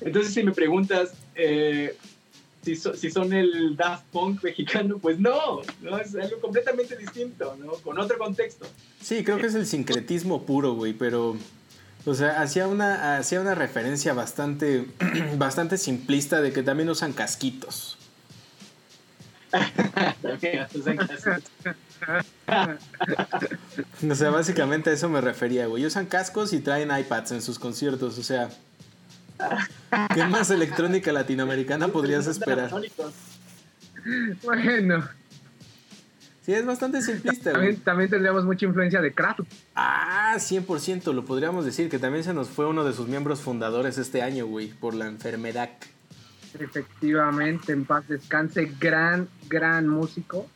[0.00, 1.96] entonces, si me preguntas eh,
[2.62, 7.56] si, so- si son el Daft Punk mexicano, pues no, no es algo completamente distinto,
[7.58, 7.72] ¿no?
[7.72, 8.66] Con otro contexto.
[9.00, 11.36] Sí, creo que es el sincretismo puro, güey, pero...
[12.04, 14.86] O sea, hacía una, hacía una referencia bastante,
[15.36, 17.96] bastante simplista de que también usan casquitos.
[20.74, 21.42] Usan cascos.
[24.10, 25.86] O sea, básicamente a eso me refería, güey.
[25.86, 28.50] Usan cascos y traen iPads en sus conciertos, o sea.
[30.14, 32.70] ¿Qué más electrónica latinoamericana podrías esperar?
[34.42, 35.08] Bueno,
[36.44, 37.60] Sí, es bastante simplista, güey.
[37.60, 39.46] también, también tendríamos mucha influencia de Kratos.
[39.76, 43.96] Ah, 100%, lo podríamos decir, que también se nos fue uno de sus miembros fundadores
[43.96, 45.70] este año, güey, por la enfermedad.
[46.58, 50.46] Efectivamente, en paz descanse, gran, gran músico,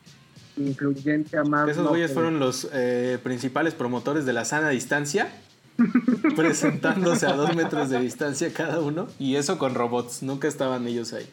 [0.57, 1.69] influyente a más.
[1.69, 5.31] Esos güeyes fueron los eh, principales promotores de la sana distancia,
[6.37, 11.13] presentándose a dos metros de distancia cada uno, y eso con robots, nunca estaban ellos
[11.13, 11.29] ahí.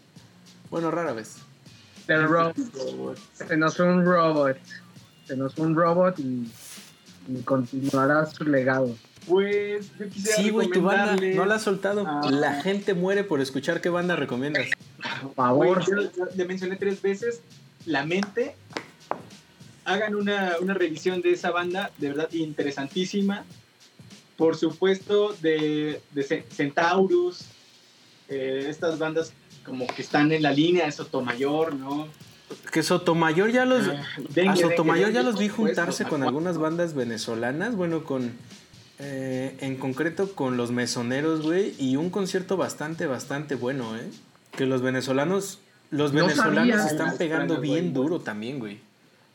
[0.70, 1.38] Bueno, rara vez.
[2.07, 2.53] El ro-
[3.34, 4.57] se nos fue un robot.
[5.26, 6.51] Se nos fue un robot y,
[7.30, 8.93] y continuará su legado.
[9.28, 12.03] Pues yo quisiera Sí, güey, tu banda no la has soltado.
[12.07, 12.21] Ah.
[12.30, 14.67] La gente muere por escuchar qué banda recomiendas.
[15.21, 15.86] Por favor.
[15.86, 17.41] Güey, yo- yo le mencioné tres veces
[17.86, 18.55] La Mente.
[19.86, 23.43] Hagan una, una revisión de esa banda, de verdad interesantísima.
[24.38, 27.45] Por supuesto, de, de Ce- Centaurus,
[28.30, 29.34] eh, estas bandas
[29.65, 32.07] como que están en la línea de Sotomayor, ¿no?
[32.71, 33.88] Que Sotomayor ya los...
[33.88, 38.03] Ah, A Dengue, Sotomayor Dengue, ya Dengue, los vi juntarse con algunas bandas venezolanas, bueno,
[38.03, 38.34] con...
[38.99, 44.09] eh, en concreto con los mesoneros, güey, y un concierto bastante, bastante bueno, ¿eh?
[44.55, 46.85] Que los venezolanos, los No venezolanos sabía.
[46.85, 48.79] están pegando bien duro también, güey.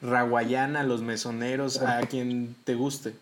[0.01, 3.15] Raguayana, los mesoneros, a quien te guste.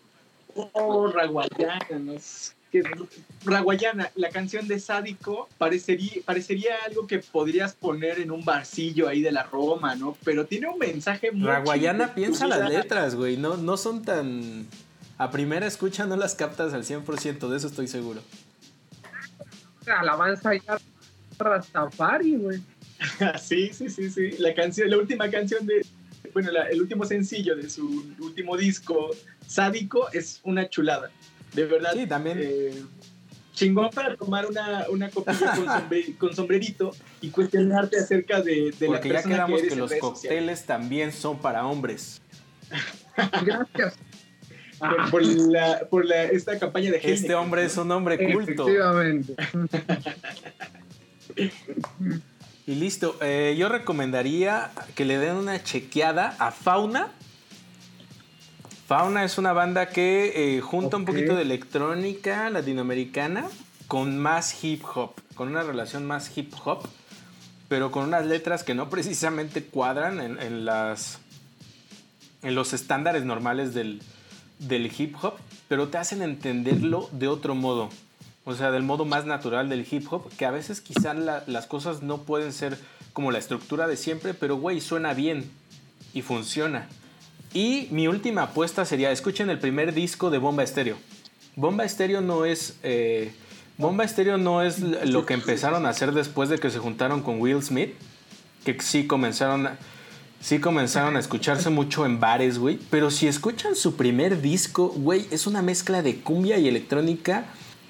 [0.73, 2.83] Oh, Raguayana, no sé qué-
[3.45, 9.21] Raguayana, la canción de Sádico parecería, parecería algo que podrías poner en un barcillo ahí
[9.21, 10.15] de la Roma, ¿no?
[10.23, 14.67] Pero tiene un mensaje muy Raguayana piensa las letras, güey, no, no son tan...
[15.17, 18.21] A primera escucha no las captas al 100%, de eso estoy seguro.
[19.87, 20.77] Alabanza ya
[21.39, 22.61] Rastafari, güey.
[23.41, 24.31] sí, sí, sí, sí.
[24.39, 25.85] La canción, la última canción de,
[26.33, 29.11] bueno, la- el último sencillo de su último disco,
[29.47, 31.09] Sádico, es una chulada.
[31.53, 31.91] De verdad.
[31.93, 32.37] Sí, también.
[32.41, 32.83] eh,
[33.53, 36.91] chingón para tomar una, una copilla con, sombre- con sombrerito
[37.21, 39.89] y cuestionarte acerca de, de la Porque ya persona quedamos que, eres que en los
[39.89, 40.01] sociales.
[40.01, 42.21] cócteles también son para hombres.
[43.43, 43.95] Gracias.
[44.79, 48.67] Por, por la, por la, esta campaña de Este Heineken, hombre es un hombre culto.
[48.67, 49.35] Efectivamente.
[52.65, 53.17] Y listo.
[53.21, 57.13] Eh, yo recomendaría que le den una chequeada a Fauna.
[58.87, 63.45] Fauna es una banda que eh, junta un poquito de electrónica latinoamericana
[63.87, 66.87] con más hip hop, con una relación más hip hop,
[67.67, 71.19] pero con unas letras que no precisamente cuadran en, en las
[72.43, 74.01] en los estándares normales del,
[74.59, 75.33] del hip hop,
[75.67, 77.89] pero te hacen entenderlo de otro modo.
[78.45, 81.67] O sea, del modo más natural del hip hop, que a veces quizás la- las
[81.67, 82.77] cosas no pueden ser
[83.13, 85.49] como la estructura de siempre, pero güey, suena bien
[86.13, 86.87] y funciona.
[87.53, 90.97] Y mi última apuesta sería, escuchen el primer disco de Bomba Estéreo.
[91.55, 92.77] Bomba Estéreo no es...
[92.83, 93.33] eh,
[93.77, 97.39] Bomba Estéreo no es lo que empezaron a hacer después de que se juntaron con
[97.39, 97.93] Will Smith,
[98.65, 99.77] que sí comenzaron a,
[100.41, 102.79] sí comenzaron a escucharse mucho en bares, güey.
[102.89, 107.45] Pero si escuchan su primer disco, güey, es una mezcla de cumbia y electrónica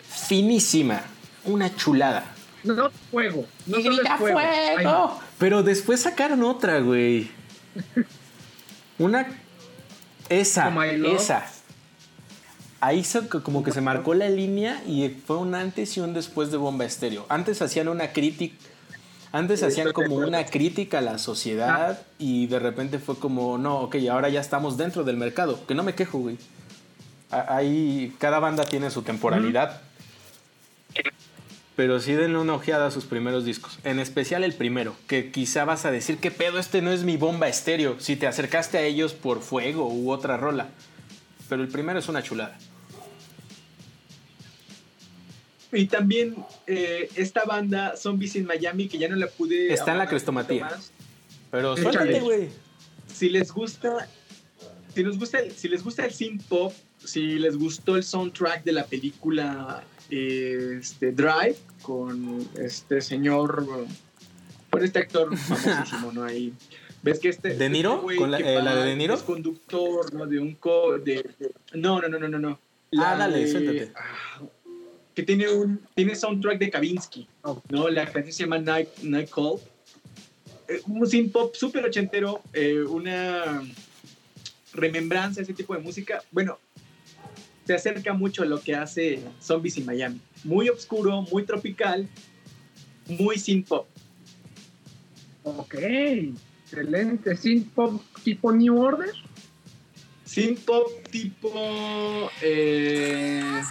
[0.09, 1.01] finísima.
[1.45, 2.33] Una chulada.
[2.63, 3.45] No fuego.
[3.65, 4.39] No solo es fuego.
[4.39, 4.85] Ay,
[5.37, 7.29] Pero después sacaron otra, güey.
[8.99, 9.27] Una.
[10.29, 10.69] Esa,
[11.15, 11.45] esa.
[12.81, 16.51] Ahí se- como que se marcó la línea y fue un antes y un después
[16.51, 17.25] de Bomba Estéreo.
[17.29, 18.55] Antes hacían una crítica.
[19.32, 23.95] Antes hacían como una crítica a la sociedad y de repente fue como, no, ok,
[24.09, 25.65] ahora ya estamos dentro del mercado.
[25.67, 26.38] Que no me quejo, güey.
[27.30, 29.82] Ahí cada banda tiene su temporalidad.
[31.75, 33.78] Pero sí denle una ojeada a sus primeros discos.
[33.84, 36.57] En especial el primero, que quizá vas a decir, ¿qué pedo?
[36.57, 37.99] Este no es mi bomba estéreo.
[37.99, 40.69] Si te acercaste a ellos por fuego u otra rola.
[41.49, 42.57] Pero el primero es una chulada.
[45.72, 49.74] Y también eh, esta banda, Zombies in Miami, que ya no la pude.
[49.74, 50.70] Está en la crestomatía.
[51.51, 52.49] Pero suéltate, güey.
[53.13, 54.07] Si les gusta.
[54.93, 58.63] Si les gusta, el, si les gusta el synth pop, si les gustó el soundtrack
[58.63, 63.68] de la película eh, este, Drive con este señor,
[64.72, 66.24] con este actor famosísimo, ¿no?
[66.24, 66.51] Ahí.
[67.03, 67.53] ¿Ves que este.
[67.55, 68.03] ¿De Niro?
[68.09, 69.13] este ¿Con la- eh, la de De Niro?
[69.13, 70.26] Es conductor, ¿no?
[70.26, 70.55] De un.
[70.55, 72.39] Co de, de- no, no, no, no, no.
[72.39, 72.59] no.
[72.93, 73.91] Ah, La dale, de- suéltate.
[73.95, 74.41] ah,
[75.18, 77.28] que tiene un tiene soundtrack de Kavinsky.
[77.70, 77.89] ¿no?
[77.89, 79.57] La canción se llama Night, Night Call.
[80.68, 83.63] Eh, un synth pop súper ochentero, eh, una
[84.74, 86.24] remembranza, ese tipo de música.
[86.30, 86.59] Bueno,
[87.65, 90.22] se acerca mucho a lo que hace Zombies in Miami.
[90.43, 92.07] Muy oscuro, muy tropical,
[93.07, 93.88] muy synth pop.
[95.45, 95.74] Ok.
[96.63, 97.36] Excelente.
[97.36, 99.09] ¿Synth pop tipo New Order?
[100.26, 102.30] Synth pop tipo.
[102.43, 103.63] Eh,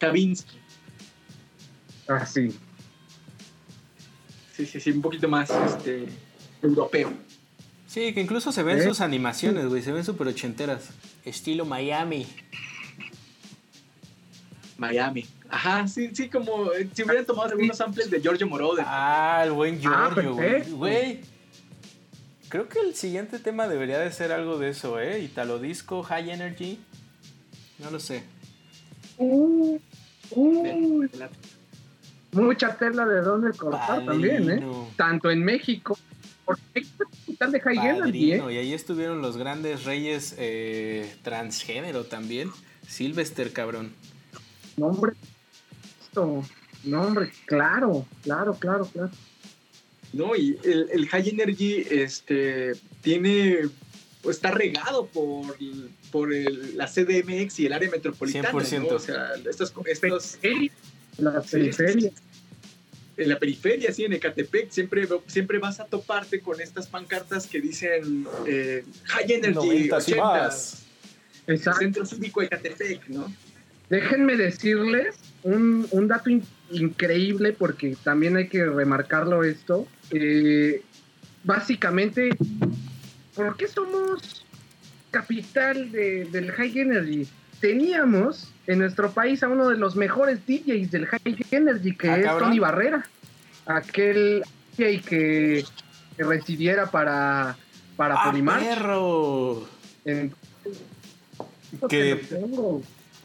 [0.00, 0.56] Kavinsky.
[2.08, 2.58] Ah, sí.
[4.56, 6.06] Sí, sí, sí, un poquito más este,
[6.62, 7.12] europeo.
[7.86, 8.82] Sí, que incluso se ven ¿Eh?
[8.82, 9.82] sus animaciones, güey.
[9.82, 10.88] Se ven súper ochenteras.
[11.24, 12.26] Estilo Miami.
[14.78, 15.26] Miami.
[15.50, 18.84] Ajá, sí, sí, como eh, si hubieran tomado algunos samples de Giorgio Moroder.
[18.88, 20.70] Ah, el buen Ah, Giorgio, güey.
[20.70, 21.20] Güey.
[22.48, 25.20] Creo que el siguiente tema debería de ser algo de eso, ¿eh?
[25.20, 26.80] Italo Disco, High Energy.
[27.78, 28.24] No lo sé.
[29.18, 29.78] Uh,
[30.34, 31.28] De
[32.32, 34.62] mucha tela de dónde cortar también, ¿eh?
[34.96, 35.98] Tanto en México,
[36.44, 38.42] porque México es capital de High Energy, ¿eh?
[38.50, 42.50] Y ahí estuvieron los grandes reyes eh, transgénero también.
[42.86, 43.92] Sylvester, cabrón.
[44.76, 45.12] Nombre,
[46.00, 46.44] esto,
[46.84, 49.10] nombre, claro, claro, claro, claro.
[50.12, 53.58] No, y el, el High Energy este, tiene.
[54.28, 55.56] está regado por,
[56.10, 58.50] por el- la CDMX y el área metropolitana.
[58.50, 58.88] 100%.
[58.90, 58.96] ¿no?
[58.96, 60.72] O sea, estos, estos, Periferia,
[61.18, 62.10] La periferia.
[63.16, 67.60] en la periferia, sí, en Ecatepec, siempre, siempre vas a toparte con estas pancartas que
[67.60, 70.82] dicen eh, High Energy 90s y 80s, más.
[71.46, 71.80] Exacto.
[71.80, 73.32] Centro Cívico Ecatepec, ¿no?
[73.90, 79.86] Déjenme decirles un, un dato in- increíble porque también hay que remarcarlo esto.
[80.12, 80.82] Eh,
[81.44, 82.30] básicamente,
[83.34, 84.44] ¿por qué somos
[85.10, 87.26] capital de- del High Energy?
[87.60, 92.16] Teníamos en nuestro país a uno de los mejores DJs del High Energy, que Ah,
[92.18, 92.48] es cabrón.
[92.50, 93.06] Tony Barrera.
[93.66, 94.42] Aquel
[94.76, 95.64] DJ que,
[96.16, 97.56] que residiera para,
[97.96, 98.64] para ¡Ah, Polymarch.
[98.64, 99.68] perro!
[100.04, 100.32] En-
[101.88, 102.20] Que-.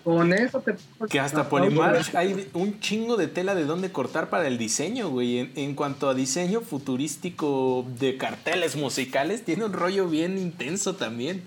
[0.03, 0.75] Con eso te
[1.09, 5.39] Que hasta Polymarch hay un chingo de tela de dónde cortar para el diseño, güey.
[5.39, 11.41] En, en cuanto a diseño futurístico de carteles musicales, tiene un rollo bien intenso también.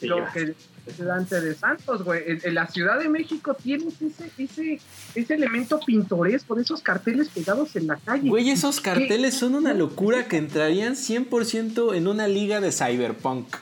[0.00, 0.54] Lo que
[0.86, 2.22] es Dante de Santos, güey.
[2.26, 4.80] En, en la Ciudad de México tienes ese, ese,
[5.14, 8.28] ese elemento pintoresco de esos carteles pegados en la calle.
[8.28, 13.56] Güey, esos carteles son una locura que entrarían 100% en una liga de cyberpunk.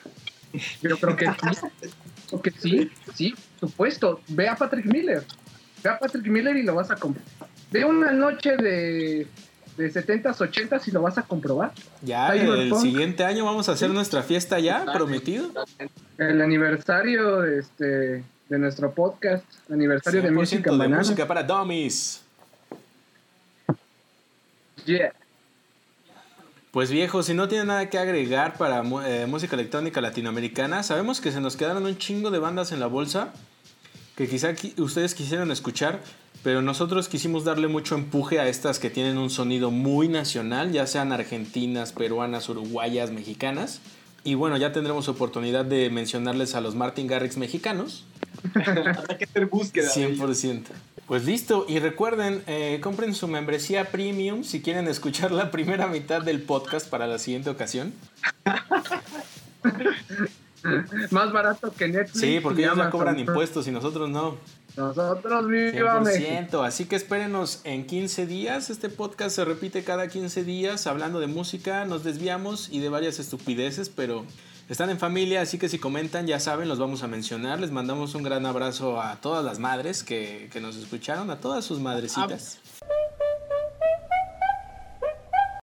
[0.82, 1.93] Yo creo que sí.
[2.28, 4.20] Creo que sí, sí, supuesto.
[4.28, 5.24] Ve a Patrick Miller.
[5.82, 7.24] Ve a Patrick Miller y lo vas a comprar.
[7.70, 9.26] Ve una noche de,
[9.77, 11.72] de 70s, 80s y lo vas a comprobar.
[12.03, 15.51] Ya, el siguiente año vamos a hacer nuestra fiesta ya, prometido.
[16.18, 20.99] El aniversario de, este, de nuestro podcast, aniversario de 100% música de banana.
[20.99, 22.22] música para dummies.
[24.85, 25.12] Yeah.
[26.70, 31.31] Pues viejo, si no tiene nada que agregar para eh, música electrónica latinoamericana, sabemos que
[31.31, 33.33] se nos quedaron un chingo de bandas en la bolsa
[34.17, 36.01] que quizá qui- ustedes quisieran escuchar,
[36.43, 40.87] pero nosotros quisimos darle mucho empuje a estas que tienen un sonido muy nacional, ya
[40.87, 43.81] sean argentinas, peruanas, uruguayas, mexicanas.
[44.25, 48.05] Y bueno, ya tendremos oportunidad de mencionarles a los Martin Garrix mexicanos.
[48.55, 49.93] Habrá que hacer búsqueda.
[49.93, 50.27] de ello.
[50.27, 50.62] 100%.
[51.07, 56.23] Pues listo, y recuerden, eh, compren su membresía premium si quieren escuchar la primera mitad
[56.23, 57.93] del podcast para la siguiente ocasión.
[61.11, 62.21] Más barato que Netflix.
[62.21, 64.37] Sí, porque ellos ya cobran impuestos y nosotros no.
[64.77, 66.31] Nosotros viva México.
[66.51, 66.67] 100%.
[66.67, 68.71] Así que espérenos en 15 días.
[68.71, 71.85] Este podcast se repite cada 15 días hablando de música.
[71.85, 74.25] Nos desviamos y de varias estupideces, pero
[74.69, 77.61] están en familia, así que si comentan, ya saben, los vamos a mencionar.
[77.61, 81.65] Les mandamos un gran abrazo a todas las madres que, que nos escucharon, a todas
[81.65, 82.59] sus madrecitas.